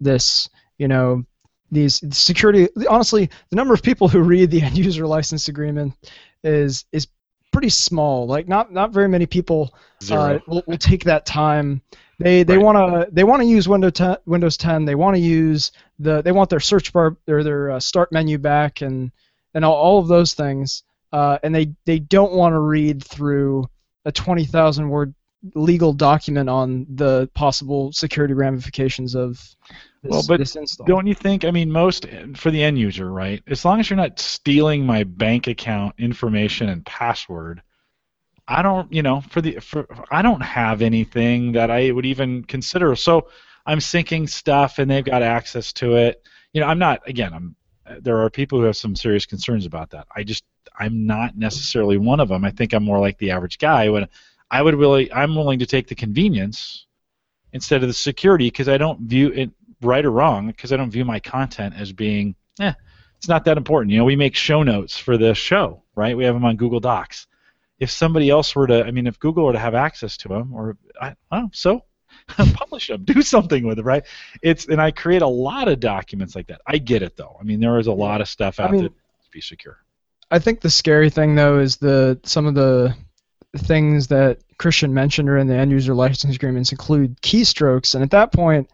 [0.00, 1.24] this you know
[1.70, 5.94] these security honestly the number of people who read the end user license agreement
[6.42, 7.08] is is
[7.54, 8.26] pretty small.
[8.26, 9.74] Like not not very many people
[10.10, 11.80] uh, will, will take that time.
[12.18, 12.64] They they right.
[12.64, 16.20] want to they want to use Windows 10 Windows 10 they want to use the
[16.20, 19.10] they want their search bar or their uh, start menu back and
[19.54, 20.82] and all, all of those things
[21.12, 23.68] uh, and they they don't want to read through
[24.04, 25.14] a 20,000 word
[25.54, 29.40] legal document on the possible security ramifications of
[30.04, 31.44] this, well, but don't you think?
[31.46, 33.42] I mean, most for the end user, right?
[33.46, 37.62] As long as you're not stealing my bank account information and password,
[38.46, 42.44] I don't, you know, for the for I don't have anything that I would even
[42.44, 42.94] consider.
[42.96, 43.28] So
[43.64, 46.22] I'm syncing stuff, and they've got access to it.
[46.52, 47.00] You know, I'm not.
[47.08, 47.56] Again, I'm.
[48.00, 50.06] There are people who have some serious concerns about that.
[50.14, 50.44] I just,
[50.78, 52.44] I'm not necessarily one of them.
[52.44, 53.88] I think I'm more like the average guy.
[53.88, 54.06] When
[54.50, 56.86] I would really, I'm willing to take the convenience
[57.52, 59.50] instead of the security because I don't view it
[59.84, 62.72] right or wrong because I don't view my content as being, eh,
[63.16, 63.92] it's not that important.
[63.92, 66.16] You know, we make show notes for the show, right?
[66.16, 67.26] We have them on Google Docs.
[67.78, 70.54] If somebody else were to, I mean, if Google were to have access to them,
[70.54, 71.84] or I, oh, so
[72.28, 74.04] publish them, do something with it, right?
[74.42, 76.60] It's and I create a lot of documents like that.
[76.66, 77.36] I get it though.
[77.40, 79.78] I mean, there is a lot of stuff out I mean, there to be secure.
[80.30, 82.94] I think the scary thing though is the some of the
[83.56, 88.10] things that Christian mentioned are in the end user license agreements include keystrokes, and at
[88.10, 88.70] that point,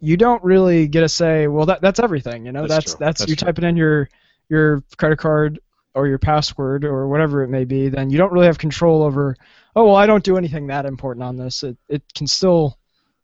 [0.00, 2.46] you don't really get to say, well, that that's everything.
[2.46, 4.08] You know, that's that's, that's, that's you type it in your
[4.48, 5.60] your credit card
[5.94, 7.88] or your password or whatever it may be.
[7.88, 9.36] Then you don't really have control over.
[9.76, 11.62] Oh well, I don't do anything that important on this.
[11.62, 12.78] It it can still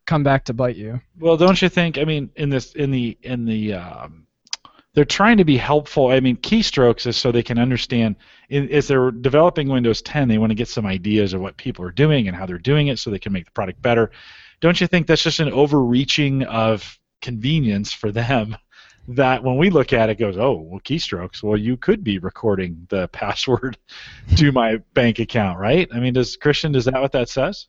[0.05, 0.99] come back to bite you.
[1.19, 1.97] Well, don't you think?
[1.97, 4.27] I mean, in this in the in the um,
[4.93, 6.07] they're trying to be helpful.
[6.07, 8.17] I mean, keystrokes is so they can understand.
[8.49, 11.91] As they're developing Windows 10, they want to get some ideas of what people are
[11.91, 14.11] doing and how they're doing it, so they can make the product better.
[14.59, 18.57] Don't you think that's just an overreaching of convenience for them?
[19.07, 21.41] That when we look at it, goes, oh, well, keystrokes.
[21.41, 23.75] Well, you could be recording the password
[24.35, 25.89] to my bank account, right?
[25.91, 27.65] I mean, does Christian, is that what that says?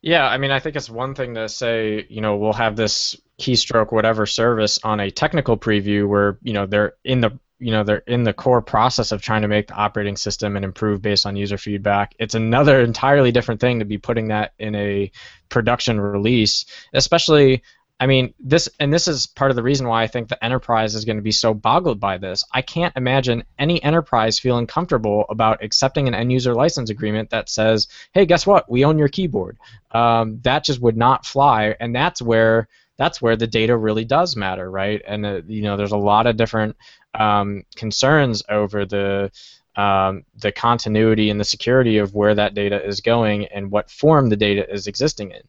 [0.00, 3.16] Yeah, I mean, I think it's one thing to say, you know, we'll have this
[3.40, 7.82] keystroke whatever service on a technical preview where, you know, they're in the you know
[7.82, 11.26] they're in the core process of trying to make the operating system and improve based
[11.26, 12.14] on user feedback.
[12.18, 15.10] It's another entirely different thing to be putting that in a
[15.48, 17.62] production release especially
[18.00, 20.94] I mean, this and this is part of the reason why I think the enterprise
[20.94, 22.44] is going to be so boggled by this.
[22.52, 27.48] I can't imagine any enterprise feeling comfortable about accepting an end user license agreement that
[27.48, 28.70] says, "Hey, guess what?
[28.70, 29.58] We own your keyboard."
[29.90, 32.68] Um, that just would not fly, and that's where
[32.98, 35.02] that's where the data really does matter, right?
[35.04, 36.76] And uh, you know, there's a lot of different
[37.14, 39.32] um, concerns over the
[39.74, 44.28] um, the continuity and the security of where that data is going and what form
[44.28, 45.42] the data is existing in.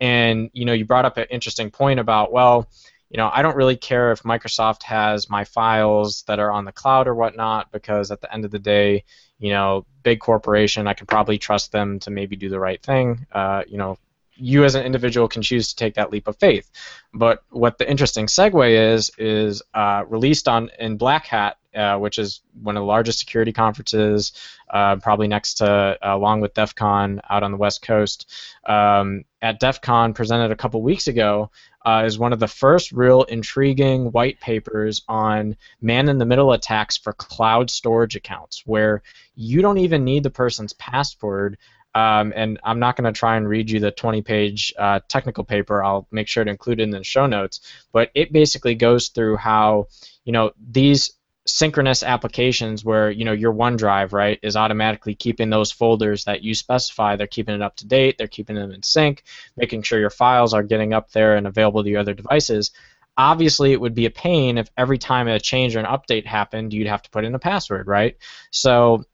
[0.00, 2.68] And you know, you brought up an interesting point about well,
[3.10, 6.72] you know, I don't really care if Microsoft has my files that are on the
[6.72, 9.04] cloud or whatnot because at the end of the day,
[9.38, 13.26] you know, big corporation, I can probably trust them to maybe do the right thing.
[13.32, 13.98] Uh, you know,
[14.40, 16.70] you as an individual can choose to take that leap of faith.
[17.12, 22.18] But what the interesting segue is is uh, released on in Black Hat, uh, which
[22.18, 24.32] is one of the largest security conferences,
[24.70, 28.30] uh, probably next to along with DEF CON out on the West Coast.
[28.66, 31.50] Um, at DEF CON, presented a couple weeks ago,
[31.84, 37.70] uh, is one of the first real intriguing white papers on man-in-the-middle attacks for cloud
[37.70, 39.02] storage accounts, where
[39.34, 41.56] you don't even need the person's password
[41.94, 45.44] um, and I'm not going to try and read you the 20 page uh, technical
[45.44, 45.82] paper.
[45.82, 47.60] I'll make sure to include it in the show notes.
[47.92, 49.88] But it basically goes through how,
[50.24, 51.12] you know, these
[51.50, 56.54] synchronous applications where, you know, your OneDrive, right, is automatically keeping those folders that you
[56.54, 57.16] specify.
[57.16, 59.24] They're keeping it up to date, they're keeping them in sync,
[59.56, 62.70] making sure your files are getting up there and available to your other devices.
[63.16, 66.72] Obviously, it would be a pain if every time a change or an update happened,
[66.72, 68.16] you'd have to put in a password, right?
[68.50, 69.04] So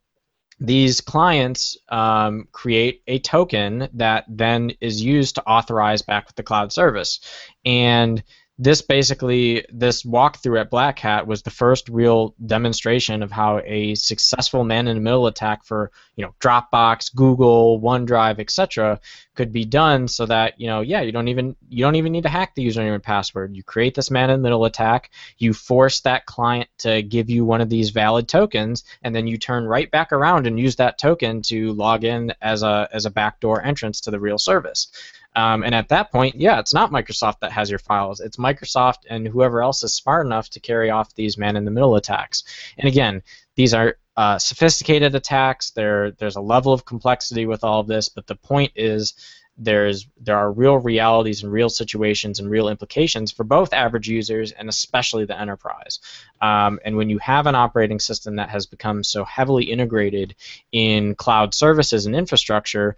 [0.60, 6.42] these clients um, create a token that then is used to authorize back with the
[6.42, 7.20] cloud service.
[7.64, 8.22] And
[8.58, 13.94] this basically this walkthrough at Black Hat was the first real demonstration of how a
[13.94, 18.98] successful man-in-the-middle attack for you know Dropbox, Google, OneDrive, etc.
[19.34, 22.22] could be done so that you know yeah you don't even you don't even need
[22.22, 23.54] to hack the username and password.
[23.54, 27.90] You create this man-in-the-middle attack, you force that client to give you one of these
[27.90, 32.04] valid tokens, and then you turn right back around and use that token to log
[32.04, 34.88] in as a as a backdoor entrance to the real service.
[35.36, 38.20] Um, and at that point, yeah, it's not Microsoft that has your files.
[38.20, 42.42] It's Microsoft and whoever else is smart enough to carry off these man-in-the-middle attacks.
[42.78, 43.22] And again,
[43.54, 45.70] these are uh, sophisticated attacks.
[45.70, 49.14] There, there's a level of complexity with all of this, but the point is
[49.58, 54.52] there's there are real realities and real situations and real implications for both average users
[54.52, 56.00] and especially the enterprise.
[56.42, 60.34] Um, and when you have an operating system that has become so heavily integrated
[60.72, 62.96] in cloud services and infrastructure,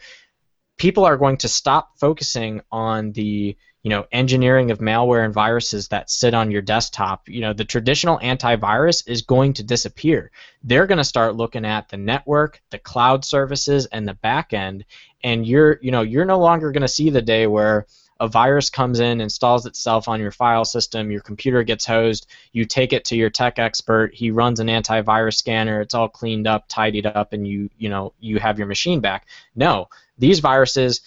[0.78, 5.88] people are going to stop focusing on the you know engineering of malware and viruses
[5.88, 7.28] that sit on your desktop.
[7.28, 10.30] You know the traditional antivirus is going to disappear.
[10.62, 14.84] They're going to start looking at the network the cloud services and the back end
[15.22, 17.86] and you're you know you're no longer going to see the day where
[18.20, 22.64] a virus comes in, installs itself on your file system, your computer gets hosed, you
[22.64, 26.64] take it to your tech expert, he runs an antivirus scanner, it's all cleaned up,
[26.68, 29.26] tidied up, and you you know you have your machine back.
[29.54, 29.88] No,
[30.18, 31.00] these viruses,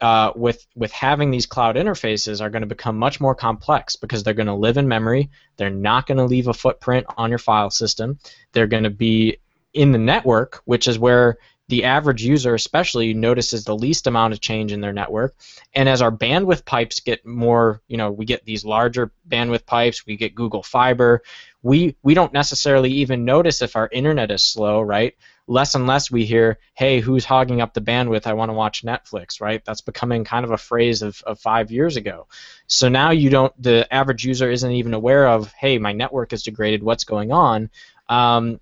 [0.00, 4.22] uh, with with having these cloud interfaces, are going to become much more complex because
[4.22, 5.30] they're going to live in memory.
[5.56, 8.18] They're not going to leave a footprint on your file system.
[8.52, 9.38] They're going to be
[9.74, 11.36] in the network, which is where
[11.68, 15.34] the average user especially notices the least amount of change in their network
[15.74, 20.06] and as our bandwidth pipes get more you know we get these larger bandwidth pipes
[20.06, 21.22] we get google fiber
[21.62, 25.14] we we don't necessarily even notice if our internet is slow right
[25.46, 28.26] less and less we hear, hey, who's hogging up the bandwidth?
[28.26, 29.62] I want to watch Netflix, right?
[29.64, 32.26] That's becoming kind of a phrase of, of five years ago.
[32.66, 36.42] So now you don't, the average user isn't even aware of, hey, my network is
[36.42, 37.70] degraded, what's going on?
[38.08, 38.60] Um,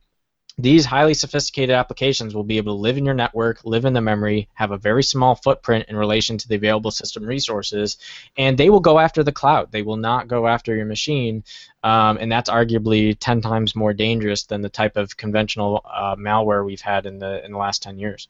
[0.63, 4.01] these highly sophisticated applications will be able to live in your network, live in the
[4.01, 7.99] memory, have a very small footprint in relation to the available system resources,
[8.37, 9.73] and they will go after the cloud.
[9.73, 11.43] They will not go after your machine,
[11.83, 16.65] um, and that's arguably 10 times more dangerous than the type of conventional uh, malware
[16.65, 18.29] we've had in the in the last 10 years.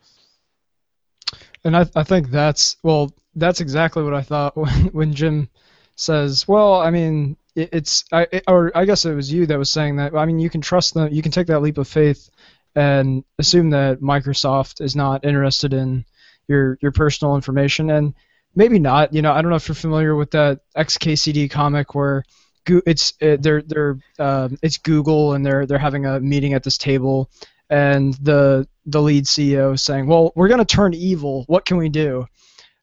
[1.64, 5.50] And I, I think that's well, that's exactly what I thought when when Jim
[5.96, 9.58] says, well, I mean, it, it's I it, or I guess it was you that
[9.58, 10.14] was saying that.
[10.14, 11.12] I mean, you can trust them.
[11.12, 12.30] You can take that leap of faith
[12.74, 16.04] and assume that Microsoft is not interested in
[16.48, 18.14] your your personal information, and
[18.54, 19.12] maybe not.
[19.12, 22.24] You know, I don't know if you're familiar with that XKCD comic where
[22.66, 26.78] it's it, they're they're um, it's Google and they're they're having a meeting at this
[26.78, 27.30] table,
[27.70, 31.44] and the the lead CEO is saying, "Well, we're going to turn evil.
[31.48, 32.26] What can we do?"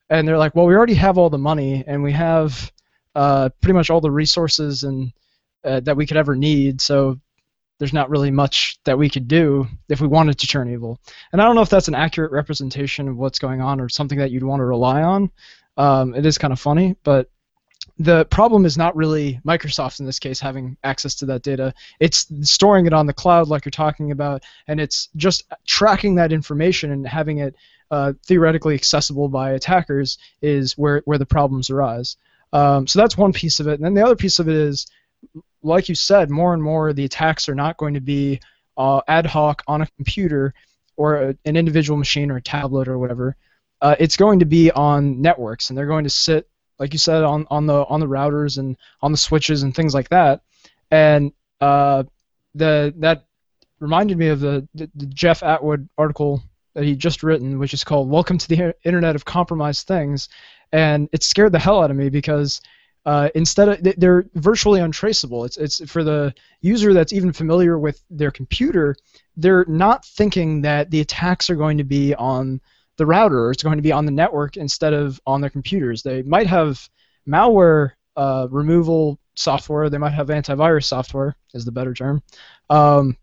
[0.09, 2.71] And they're like, "Well, we already have all the money and we have
[3.15, 5.11] uh, pretty much all the resources and
[5.63, 6.81] uh, that we could ever need.
[6.81, 7.19] So
[7.79, 10.99] there's not really much that we could do if we wanted to turn evil.
[11.31, 14.19] And I don't know if that's an accurate representation of what's going on or something
[14.19, 15.31] that you'd want to rely on.
[15.77, 17.29] Um, it is kind of funny, but
[17.97, 21.73] the problem is not really Microsoft in this case having access to that data.
[21.99, 26.33] It's storing it on the cloud, like you're talking about, and it's just tracking that
[26.33, 27.55] information and having it
[27.91, 32.17] uh, theoretically accessible by attackers is where, where the problems arise.
[32.53, 33.73] Um, so that's one piece of it.
[33.73, 34.87] And then the other piece of it is,
[35.61, 38.39] like you said, more and more the attacks are not going to be
[38.77, 40.53] uh, ad hoc on a computer
[40.95, 43.35] or a, an individual machine or a tablet or whatever.
[43.81, 47.23] Uh, it's going to be on networks, and they're going to sit, like you said,
[47.23, 50.41] on, on the on the routers and on the switches and things like that.
[50.91, 51.31] And
[51.61, 52.03] uh,
[52.55, 53.25] the that
[53.79, 56.43] reminded me of the, the, the Jeff Atwood article
[56.73, 60.27] that he just written, which is called "Welcome to the Internet of Compromised Things,"
[60.71, 62.61] and it scared the hell out of me because
[63.05, 65.45] uh, instead of they're virtually untraceable.
[65.45, 68.95] It's it's for the user that's even familiar with their computer,
[69.37, 72.61] they're not thinking that the attacks are going to be on
[72.97, 76.03] the router or it's going to be on the network instead of on their computers.
[76.03, 76.87] They might have
[77.27, 79.89] malware uh, removal software.
[79.89, 82.21] They might have antivirus software, is the better term.
[82.69, 83.17] Um,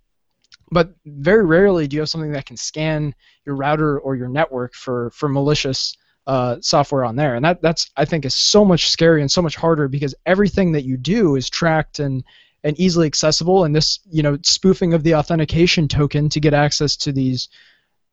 [0.73, 4.75] but very rarely do you have something that can scan your router or your network
[4.75, 8.91] for, for malicious uh, software on there, and that that's I think is so much
[8.91, 12.25] scarier and so much harder because everything that you do is tracked and
[12.65, 13.65] and easily accessible.
[13.65, 17.49] And this you know spoofing of the authentication token to get access to these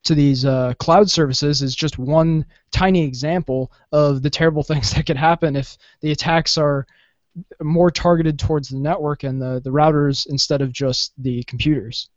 [0.03, 5.05] to these uh, cloud services is just one tiny example of the terrible things that
[5.05, 6.86] could happen if the attacks are
[7.61, 12.09] more targeted towards the network and the, the routers instead of just the computers.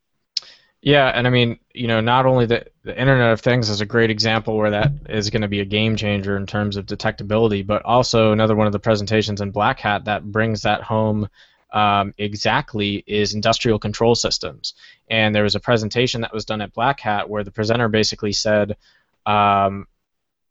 [0.83, 3.87] Yeah, and I mean, you know, not only the, the Internet of Things is a
[3.87, 7.67] great example where that is going to be a game changer in terms of detectability,
[7.67, 11.29] but also another one of the presentations in Black Hat that brings that home
[11.73, 14.75] um, exactly is industrial control systems.
[15.11, 18.33] And there was a presentation that was done at Black Hat where the presenter basically
[18.33, 18.77] said
[19.25, 19.87] um,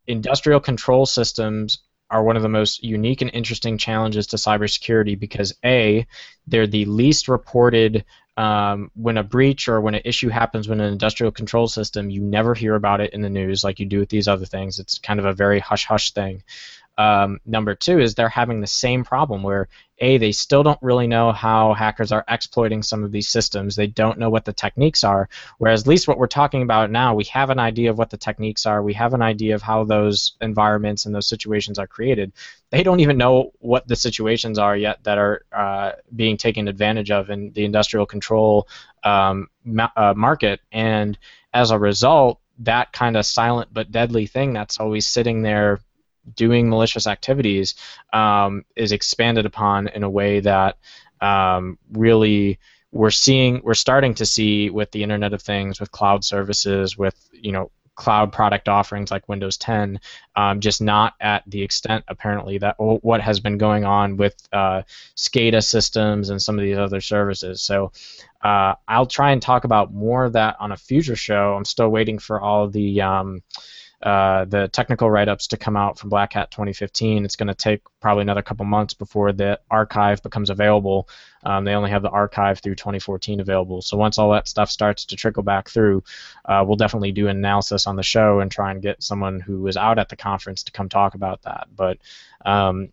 [0.07, 5.55] industrial control systems are one of the most unique and interesting challenges to cybersecurity because
[5.63, 6.05] A,
[6.45, 8.05] they're the least reported
[8.37, 12.21] um, when a breach or when an issue happens with an industrial control system, you
[12.21, 14.79] never hear about it in the news like you do with these other things.
[14.79, 16.43] It's kind of a very hush hush thing.
[16.97, 19.67] Um, number two is they're having the same problem where
[19.99, 23.75] a they still don't really know how hackers are exploiting some of these systems.
[23.75, 25.29] They don't know what the techniques are.
[25.57, 28.17] Whereas at least what we're talking about now, we have an idea of what the
[28.17, 28.81] techniques are.
[28.81, 32.33] We have an idea of how those environments and those situations are created.
[32.71, 37.11] They don't even know what the situations are yet that are uh, being taken advantage
[37.11, 38.67] of in the industrial control
[39.03, 40.59] um, ma- uh, market.
[40.71, 41.17] And
[41.53, 45.79] as a result, that kind of silent but deadly thing that's always sitting there
[46.33, 47.75] doing malicious activities
[48.13, 50.77] um, is expanded upon in a way that
[51.21, 52.59] um, really
[52.91, 57.15] we're seeing we're starting to see with the Internet of Things, with cloud services, with
[57.31, 59.99] you know cloud product offerings like Windows 10,
[60.35, 64.83] um, just not at the extent apparently that what has been going on with uh,
[65.15, 67.61] SCADA systems and some of these other services.
[67.61, 67.91] So
[68.43, 71.55] uh, I'll try and talk about more of that on a future show.
[71.55, 73.41] I'm still waiting for all the um,
[74.01, 77.25] uh, the technical write-ups to come out from Black Hat 2015.
[77.25, 81.09] It's going to take probably another couple months before the archive becomes available.
[81.43, 83.81] Um, they only have the archive through 2014 available.
[83.81, 86.03] So once all that stuff starts to trickle back through,
[86.45, 89.61] uh, we'll definitely do an analysis on the show and try and get someone who
[89.61, 91.67] was out at the conference to come talk about that.
[91.75, 91.97] But
[92.45, 92.89] um,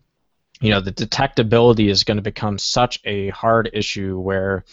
[0.61, 4.63] you know, the detectability is going to become such a hard issue where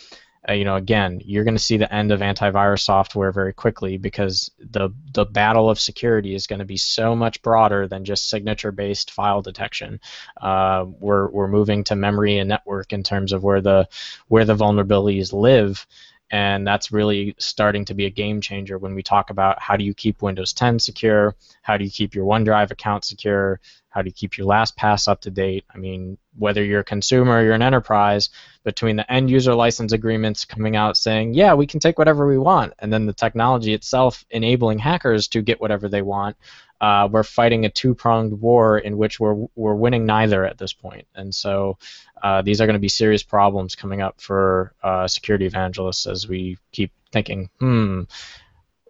[0.49, 3.99] uh, you know, again, you're going to see the end of antivirus software very quickly
[3.99, 8.30] because the the battle of security is going to be so much broader than just
[8.30, 10.01] signature-based file detection.
[10.41, 13.86] Uh, we're we're moving to memory and network in terms of where the
[14.28, 15.86] where the vulnerabilities live,
[16.30, 19.84] and that's really starting to be a game changer when we talk about how do
[19.84, 24.08] you keep Windows 10 secure, how do you keep your OneDrive account secure, How do
[24.08, 25.64] you keep your LastPass up to date?
[25.74, 28.30] I mean, whether you're a consumer or you're an enterprise,
[28.62, 32.38] between the end user license agreements coming out saying, yeah, we can take whatever we
[32.38, 36.36] want, and then the technology itself enabling hackers to get whatever they want,
[36.80, 41.06] uh, we're fighting a two-pronged war in which we're we're winning neither at this point,
[41.14, 41.76] and so
[42.22, 46.28] uh, these are going to be serious problems coming up for uh, security evangelists as
[46.28, 48.02] we keep thinking, hmm,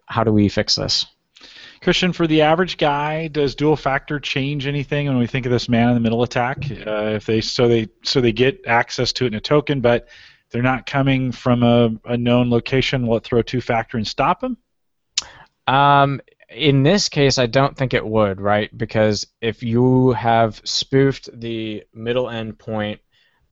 [0.05, 1.05] how do we fix this?
[1.81, 5.67] Christian, for the average guy, does dual factor change anything when we think of this
[5.67, 6.69] man-in-the-middle attack?
[6.69, 10.07] Uh, if they so they so they get access to it in a token, but
[10.51, 14.57] they're not coming from a, a known location, will it throw two-factor and stop them?
[15.65, 18.75] Um, in this case, I don't think it would, right?
[18.77, 22.99] Because if you have spoofed the middle end point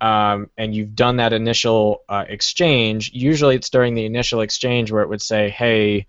[0.01, 5.03] um, and you've done that initial uh, exchange, usually it's during the initial exchange where
[5.03, 6.07] it would say, hey,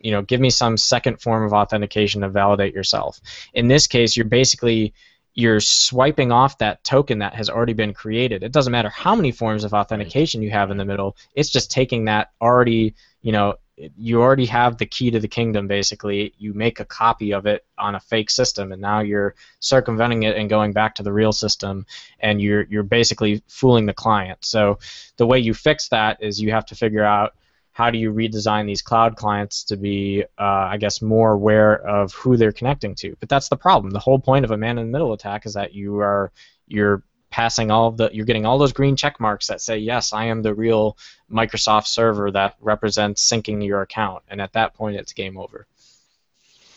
[0.00, 3.20] you know, give me some second form of authentication to validate yourself.
[3.54, 4.94] In this case, you're basically
[5.34, 8.42] you're swiping off that token that has already been created.
[8.42, 11.16] It doesn't matter how many forms of authentication you have in the middle.
[11.34, 13.54] It's just taking that already, you know,
[13.96, 16.34] you already have the key to the kingdom basically.
[16.38, 20.36] You make a copy of it on a fake system and now you're circumventing it
[20.36, 21.86] and going back to the real system
[22.18, 24.44] and you're you're basically fooling the client.
[24.44, 24.78] So
[25.16, 27.34] the way you fix that is you have to figure out
[27.72, 32.12] how do you redesign these cloud clients to be uh, i guess more aware of
[32.12, 33.16] who they're connecting to.
[33.20, 33.90] But that's the problem.
[33.92, 36.32] The whole point of a man in the middle attack is that you are
[36.66, 40.12] you're passing all of the you're getting all those green check marks that say yes
[40.12, 40.96] i am the real
[41.30, 44.24] microsoft server that represents syncing your account.
[44.28, 45.66] And at that point it's game over.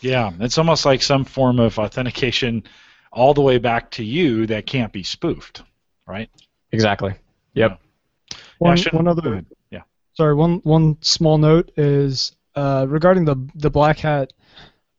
[0.00, 2.64] Yeah it's almost like some form of authentication
[3.12, 5.62] all the way back to you that can't be spoofed
[6.06, 6.30] right?
[6.72, 7.14] Exactly.
[7.54, 7.80] Yep.
[7.80, 8.38] Yeah.
[8.58, 9.82] one, yeah, one other yeah.
[10.14, 14.32] Sorry one one small note is uh, regarding the the black hat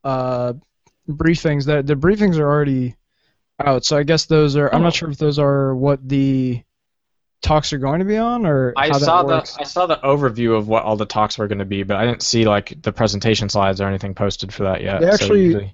[0.04, 0.54] uh,
[1.10, 2.96] briefings that the briefings are already
[3.64, 3.86] out.
[3.86, 4.74] So I guess those are.
[4.74, 4.92] I'm not oh.
[4.92, 6.64] sure if those are what the
[7.42, 10.68] talks are going to be on, or I saw the I saw the overview of
[10.68, 13.50] what all the talks were going to be, but I didn't see like the presentation
[13.50, 15.02] slides or anything posted for that yet.
[15.02, 15.70] They actually, so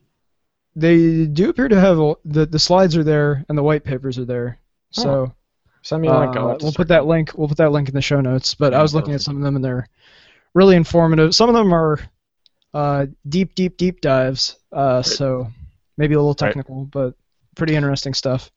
[0.76, 4.26] they do appear to have the the slides are there and the white papers are
[4.26, 4.60] there.
[4.98, 5.02] Oh.
[5.04, 5.36] So.
[5.84, 6.36] Send me a link.
[6.36, 7.32] Uh, we'll put that link.
[7.36, 8.54] We'll put that link in the show notes.
[8.54, 9.88] But I was looking at some of them, and they're
[10.54, 11.34] really informative.
[11.34, 12.00] Some of them are
[12.72, 14.58] uh, deep, deep, deep dives.
[14.72, 15.48] Uh, so
[15.98, 16.92] maybe a little technical, right.
[16.92, 17.16] but
[17.56, 18.52] pretty interesting stuff.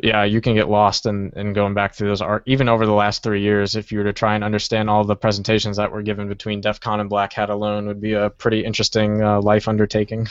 [0.00, 2.92] Yeah, you can get lost in, in going back through those art even over the
[2.92, 3.74] last three years.
[3.74, 6.78] If you were to try and understand all the presentations that were given between DEF
[6.78, 10.28] CON and Black Hat alone, would be a pretty interesting uh, life undertaking.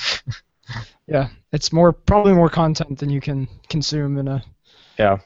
[1.08, 4.44] yeah, it's more probably more content than you can consume in a
[4.98, 5.18] yeah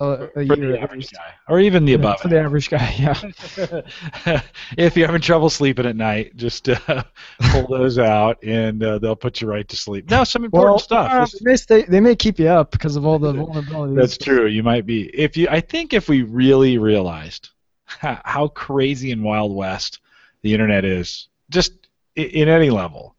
[0.00, 2.20] a, a year average guy, or even the above.
[2.20, 4.42] For the average guy, yeah.
[4.76, 7.02] if you're having trouble sleeping at night, just uh,
[7.50, 10.10] pull those out, and uh, they'll put you right to sleep.
[10.10, 11.34] Now, some important well, stuff.
[11.42, 13.96] Uh, they, they may keep you up because of all the vulnerabilities.
[13.96, 14.46] That's true.
[14.46, 15.02] You might be.
[15.08, 17.50] If you, I think, if we really realized
[17.86, 20.00] how crazy and wild west
[20.42, 21.72] the internet is, just
[22.16, 23.16] in any level.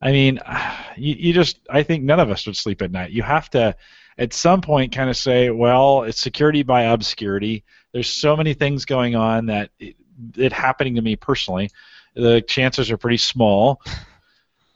[0.00, 0.40] I mean,
[0.96, 1.58] you, you just.
[1.68, 3.10] I think none of us would sleep at night.
[3.10, 3.76] You have to
[4.18, 7.64] at some point kind of say, well, it's security by obscurity.
[7.92, 9.96] There's so many things going on that it,
[10.36, 11.70] it happening to me personally,
[12.14, 13.80] the chances are pretty small.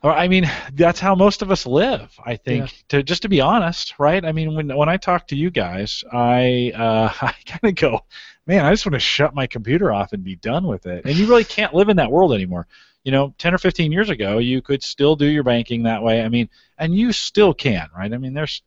[0.03, 2.12] Or I mean, that's how most of us live.
[2.24, 2.78] I think, yeah.
[2.88, 4.24] to just to be honest, right?
[4.24, 8.01] I mean, when when I talk to you guys, I uh, I kind of go,
[8.47, 11.05] man, I just want to shut my computer off and be done with it.
[11.05, 12.66] And you really can't live in that world anymore.
[13.05, 16.22] You know, 10 or 15 years ago, you could still do your banking that way.
[16.22, 18.12] I mean, and you still can, right?
[18.12, 18.62] I mean, there's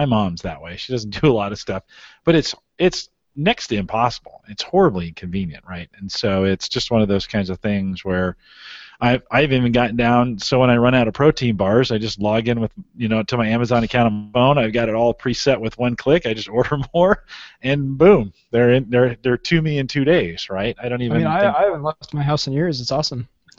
[0.00, 0.76] my mom's that way.
[0.76, 1.82] She doesn't do a lot of stuff,
[2.24, 4.42] but it's it's next to impossible.
[4.48, 5.88] It's horribly inconvenient, right?
[5.98, 8.36] And so it's just one of those kinds of things where
[9.00, 10.38] I've I've even gotten down.
[10.38, 13.22] So when I run out of protein bars, I just log in with you know
[13.22, 14.58] to my Amazon account on my phone.
[14.58, 16.26] I've got it all preset with one click.
[16.26, 17.24] I just order more,
[17.62, 20.76] and boom, they're in they're they're to me in two days, right?
[20.82, 21.16] I don't even.
[21.16, 22.80] I mean, I, I haven't left my house in years.
[22.80, 23.28] It's awesome.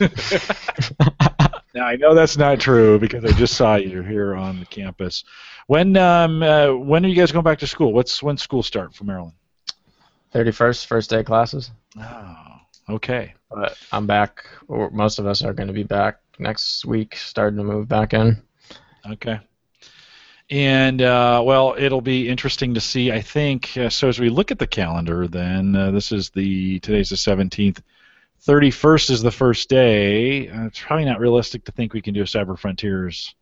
[1.74, 5.24] now I know that's not true because I just saw you here on the campus.
[5.66, 7.92] When um, uh, when are you guys going back to school?
[7.92, 9.34] What's when school start for Maryland?
[10.32, 11.70] Thirty first, first day of classes.
[11.98, 12.36] Oh,
[12.90, 13.34] okay.
[13.50, 14.46] But I'm back.
[14.68, 18.14] Or most of us are going to be back next week, starting to move back
[18.14, 18.42] in.
[19.10, 19.40] Okay.
[20.50, 23.10] And uh, well, it'll be interesting to see.
[23.10, 24.08] I think uh, so.
[24.08, 27.80] As we look at the calendar, then uh, this is the today's the 17th.
[28.46, 30.48] 31st is the first day.
[30.48, 33.34] Uh, it's probably not realistic to think we can do a Cyber Frontiers.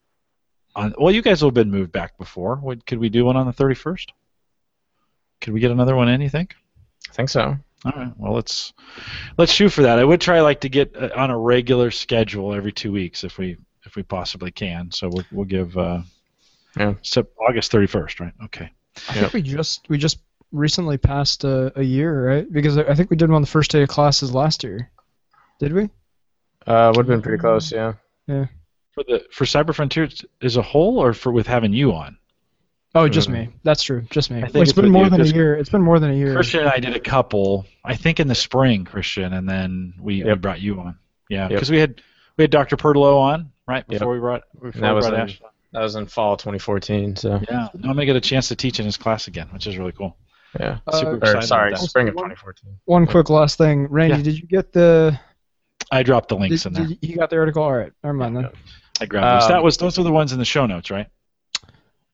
[0.77, 2.57] On, well, you guys have been moved back before.
[2.57, 4.07] What, could we do one on the 31st?
[5.41, 6.21] Could we get another one in?
[6.21, 6.55] You think?
[7.09, 7.57] I think so.
[7.85, 8.13] All right.
[8.19, 8.75] Well, let's
[9.39, 9.99] let's shoot for that.
[9.99, 13.39] I would try like to get uh, on a regular schedule every two weeks if
[13.39, 14.91] we if we possibly can.
[14.91, 16.03] So we'll we'll give uh,
[16.77, 16.95] Yeah.
[17.01, 18.33] So August 31st, right?
[18.45, 18.71] Okay.
[19.09, 20.19] I think we just we just
[20.53, 22.53] recently passed a, a year, right?
[22.53, 24.91] Because I I think we did one the first day of classes last year.
[25.59, 25.91] Did we?
[26.67, 27.95] Uh, would have been pretty close, yeah.
[28.27, 28.47] Yeah.
[28.93, 32.17] For the for Cyber Frontiers as a whole, or for with having you on?
[32.95, 33.49] Oh, just me.
[33.63, 34.03] That's true.
[34.11, 34.39] Just me.
[34.39, 35.55] I think Well, it's it's been more you, than a year.
[35.55, 36.35] It's been more than a year.
[36.35, 37.65] Christian and I did a couple.
[37.85, 40.99] I think in the spring, Christian, and then we, we brought you on.
[41.29, 41.51] Yeah, Yep.
[41.51, 42.03] because we had
[42.37, 42.77] we had Dr.
[42.77, 44.01] Pertolo on right Yep.
[44.01, 45.41] before we brought before that we was brought in- Ash.
[45.73, 48.81] That was in fall 2014, so Yeah, now I'm gonna get a chance to teach
[48.81, 50.17] in his class again, which is really cool.
[50.59, 50.79] Yeah.
[50.93, 51.79] Super Uh, excited Or sorry, that.
[51.81, 52.77] spring of 2014.
[52.87, 54.17] One quick last thing, Randy.
[54.17, 54.23] Yeah.
[54.23, 55.19] Did you get the?
[55.93, 56.87] I dropped the Did, links in there.
[56.87, 57.63] did you got the article?
[57.63, 57.93] All right.
[58.03, 58.49] Never mind then.
[59.01, 59.47] I grabbed those.
[59.51, 61.07] Um, That was those were the ones in the show notes, right?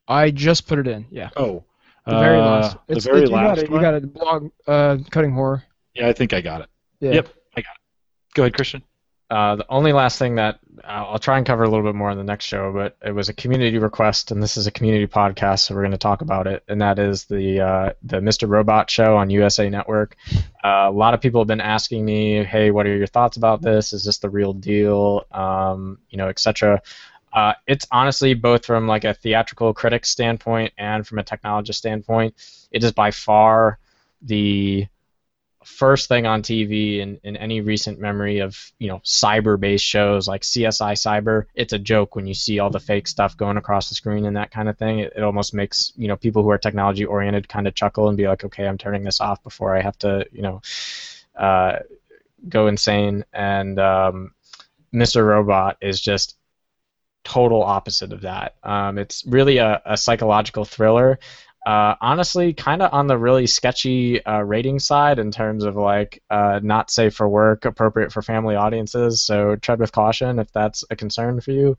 [0.09, 1.07] I just put it in.
[1.11, 1.31] Yeah.
[1.37, 1.65] Oh,
[2.07, 2.77] The very uh, last.
[2.87, 3.71] The It's, very it, you last got it.
[3.71, 3.81] one?
[3.81, 4.13] You got it.
[4.15, 4.51] Blog.
[4.67, 5.65] Uh, Coding Horror.
[5.95, 6.69] Yeah, I think I got it.
[7.01, 7.13] Yeah.
[7.13, 8.35] Yep, I got it.
[8.35, 8.83] Go ahead, Christian.
[9.29, 12.19] Uh, the only last thing that I'll try and cover a little bit more in
[12.19, 15.61] the next show, but it was a community request, and this is a community podcast,
[15.61, 18.49] so we're going to talk about it, and that is the uh, the Mr.
[18.49, 20.17] Robot show on USA Network.
[20.63, 23.63] Uh, a lot of people have been asking me, "Hey, what are your thoughts about
[23.63, 23.93] this?
[23.93, 25.25] Is this the real deal?
[25.33, 26.81] Um, you know, etc."
[27.33, 32.35] Uh, it's honestly both from like a theatrical critic standpoint and from a technologist standpoint,
[32.71, 33.79] it is by far
[34.23, 34.87] the
[35.67, 40.43] first thing on TV in, in any recent memory of you know cyber-based shows like
[40.43, 41.47] CSI Cyber.
[41.55, 44.37] It's a joke when you see all the fake stuff going across the screen and
[44.37, 45.01] that kind of thing.
[45.01, 48.17] It, it almost makes you know people who are technology oriented kind of chuckle and
[48.17, 50.63] be like, okay, I'm turning this off before I have to you know
[51.37, 51.81] uh,
[52.49, 53.25] go insane.
[53.33, 54.35] And um,
[54.95, 55.27] Mr.
[55.27, 56.37] Robot is just
[57.25, 58.55] total opposite of that.
[58.63, 61.19] Um, it's really a, a psychological thriller
[61.67, 66.23] uh, honestly, kind of on the really sketchy uh, rating side in terms of like
[66.31, 69.21] uh, not safe for work, appropriate for family audiences.
[69.21, 71.77] So tread with caution if that's a concern for you.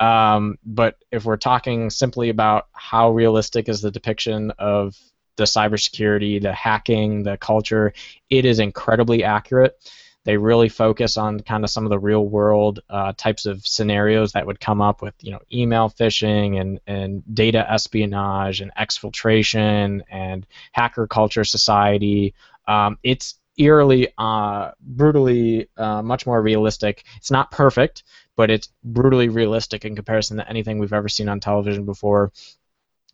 [0.00, 4.96] Um, but if we're talking simply about how realistic is the depiction of
[5.36, 7.92] the cybersecurity, the hacking, the culture,
[8.28, 9.78] it is incredibly accurate.
[10.24, 14.32] They really focus on kind of some of the real world uh, types of scenarios
[14.32, 20.02] that would come up with, you know, email phishing and, and data espionage and exfiltration
[20.10, 22.34] and hacker culture society.
[22.66, 27.04] Um, it's eerily, uh, brutally, uh, much more realistic.
[27.16, 28.04] It's not perfect,
[28.36, 32.32] but it's brutally realistic in comparison to anything we've ever seen on television before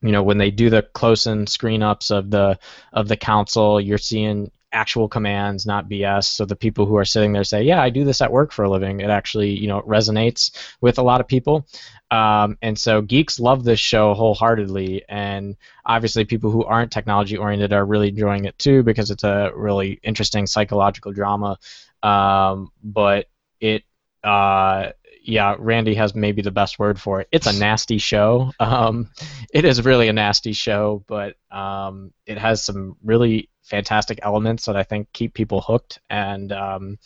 [0.03, 2.59] you know when they do the close-in screen ups of the
[2.93, 7.33] of the console you're seeing actual commands not bs so the people who are sitting
[7.33, 9.01] there say yeah i do this at work for a living.
[9.01, 10.51] It actually you know resonates
[10.81, 11.67] with a lot of people.
[12.11, 15.05] Um, and so geeks love this show wholeheartedly.
[15.09, 19.51] And obviously people who aren't technology oriented are really enjoying it too because it's a
[19.55, 21.59] really interesting psychological drama.
[22.03, 23.27] Um, but
[23.61, 23.85] it
[24.23, 24.91] uh,
[25.27, 27.29] yeah, Randy has maybe the best word for it.
[27.33, 28.53] It's a nasty show.
[28.61, 29.11] Um,
[29.53, 34.77] it is really a nasty show, but um, it has some really fantastic elements that
[34.77, 36.01] I think keep people hooked.
[36.09, 36.99] And um,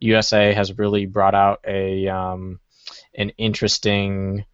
[0.00, 2.60] USA has really brought out a um,
[3.14, 4.44] an interesting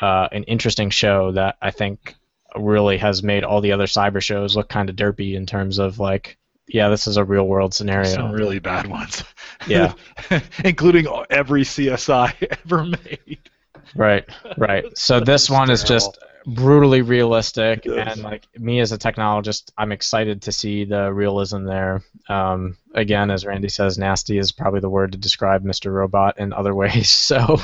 [0.00, 2.14] uh, an interesting show that I think
[2.56, 5.98] really has made all the other cyber shows look kind of derpy in terms of
[5.98, 8.08] like, yeah, this is a real world scenario.
[8.10, 9.24] Some really bad ones.
[9.66, 9.94] Yeah.
[10.64, 13.38] including every CSI ever made.
[13.94, 14.24] Right,
[14.56, 14.84] right.
[14.96, 19.92] So this It's one is just brutally realistic, and like me as a technologist, I'm
[19.92, 22.02] excited to see the realism there.
[22.28, 25.92] Um, again, as Randy says, nasty is probably the word to describe Mr.
[25.92, 27.10] Robot in other ways.
[27.10, 27.58] So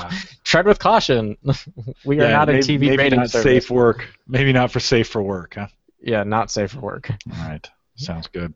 [0.44, 1.36] tread with caution.
[2.04, 3.64] we are Yeah, not a TV maybe rating not service.
[3.64, 4.06] safe work.
[4.26, 5.68] Maybe not for safe for work, huh?
[6.00, 7.10] Yeah, not safe for work.
[7.10, 7.68] All right.
[7.98, 8.54] Sounds good.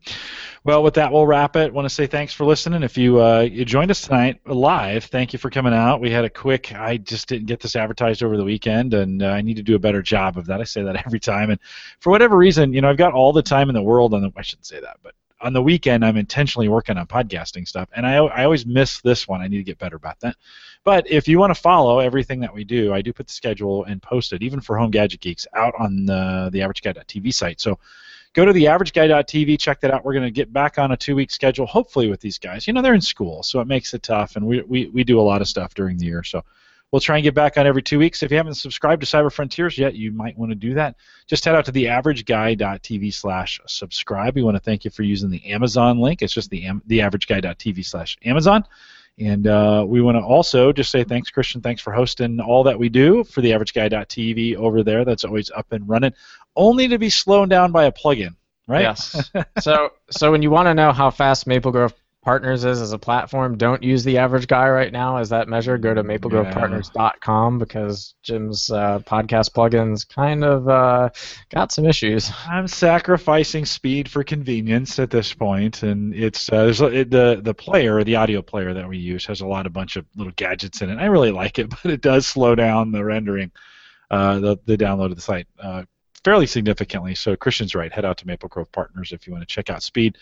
[0.63, 1.73] Well, with that, we'll wrap it.
[1.73, 2.81] Want to say thanks for listening.
[2.81, 5.99] If you uh, you joined us tonight live, thank you for coming out.
[5.99, 6.73] We had a quick.
[6.73, 9.75] I just didn't get this advertised over the weekend, and uh, I need to do
[9.75, 10.61] a better job of that.
[10.61, 11.59] I say that every time, and
[11.99, 14.31] for whatever reason, you know, I've got all the time in the world on the.
[14.37, 18.07] I shouldn't say that, but on the weekend, I'm intentionally working on podcasting stuff, and
[18.07, 19.41] I I always miss this one.
[19.41, 20.37] I need to get better about that.
[20.85, 23.83] But if you want to follow everything that we do, I do put the schedule
[23.83, 27.59] and post it, even for Home Gadget Geeks, out on the the AverageGuy.tv site.
[27.59, 27.77] So
[28.33, 30.03] go to the averageguy.tv check that out.
[30.03, 32.67] We're going to get back on a two week schedule hopefully with these guys.
[32.67, 35.19] You know they're in school so it makes it tough and we, we, we do
[35.19, 36.23] a lot of stuff during the year.
[36.23, 36.43] So
[36.91, 38.23] we'll try and get back on every two weeks.
[38.23, 40.95] If you haven't subscribed to cyber frontiers yet you might want to do that.
[41.27, 44.35] Just head out to the averageguy.tv slash subscribe.
[44.35, 46.21] We want to thank you for using the amazon link.
[46.21, 48.65] It's just the, am- the averageguy.tv slash amazon.
[49.19, 51.61] And uh, we want to also just say thanks, Christian.
[51.61, 55.05] Thanks for hosting all that we do for the AverageGuy.tv over there.
[55.05, 56.13] That's always up and running,
[56.55, 58.35] only to be slowed down by a plugin,
[58.67, 58.81] right?
[58.81, 59.31] Yes.
[59.59, 61.93] so so when you want to know how fast Maple Grove
[62.23, 63.57] Partners is as a platform.
[63.57, 65.77] Don't use the average guy right now as that measure.
[65.77, 71.09] Go to maplegrovepartners.com because Jim's uh, podcast plugins kind of uh,
[71.49, 72.31] got some issues.
[72.47, 77.53] I'm sacrificing speed for convenience at this point, and it's uh, there's, it, the the
[77.53, 80.81] player, the audio player that we use, has a lot of bunch of little gadgets
[80.81, 80.99] in it.
[80.99, 83.51] I really like it, but it does slow down the rendering,
[84.09, 85.83] uh, the the download of the site uh,
[86.23, 87.15] fairly significantly.
[87.15, 87.91] So Christian's right.
[87.91, 90.17] Head out to Maple Grove Partners if you want to check out speed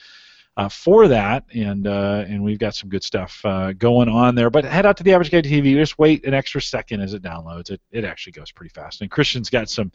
[0.57, 4.49] uh, for that, and uh, and we've got some good stuff uh, going on there.
[4.49, 5.75] But head out to the Average Guy TV.
[5.75, 7.71] Just wait an extra second as it downloads.
[7.71, 9.01] It it actually goes pretty fast.
[9.01, 9.91] And Christian's got some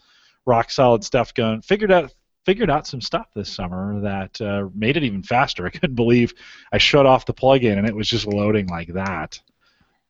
[0.47, 1.61] rock solid stuff going.
[1.63, 2.15] Figured out
[2.47, 5.67] figured out some stuff this summer that uh, made it even faster.
[5.67, 6.33] I couldn't believe
[6.73, 9.41] I shut off the plugin and it was just loading like that.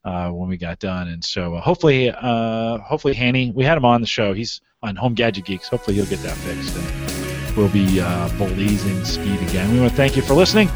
[0.05, 3.99] Uh, when we got done, and so uh, hopefully, hopefully, Hanny, we had him on
[3.99, 4.31] the show.
[4.31, 5.67] He's on Home Gadget Geeks.
[5.67, 6.75] Hopefully, he'll get that fixed.
[6.75, 9.71] And, we'll be uh, blazing speed again.
[9.73, 10.69] We want to thank you for listening.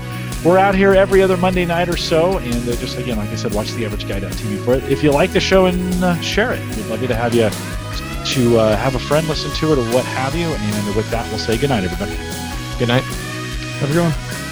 [0.43, 3.35] We're out here every other Monday night or so, and uh, just again, like I
[3.35, 4.83] said, watch theaverageguy.tv for it.
[4.91, 7.49] If you like the show and uh, share it, we'd love you to have you
[8.33, 10.47] to uh, have a friend listen to it or what have you.
[10.47, 12.17] And with that, we'll say good night, everybody.
[12.79, 13.03] Good night.
[13.03, 14.50] Have a good one.